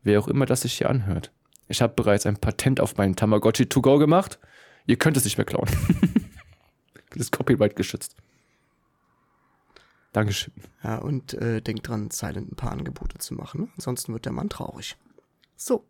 [0.02, 1.32] Wer auch immer das sich hier anhört.
[1.68, 4.38] Ich habe bereits ein Patent auf meinen Tamagotchi to go gemacht.
[4.86, 5.68] Ihr könnt es nicht mehr klauen.
[7.10, 8.14] das ist Copyright geschützt.
[10.12, 10.54] Dankeschön.
[10.82, 13.62] Ja, und äh, denkt dran, Silent ein paar Angebote zu machen.
[13.62, 13.68] Ne?
[13.76, 14.96] Ansonsten wird der Mann traurig.
[15.56, 15.84] So,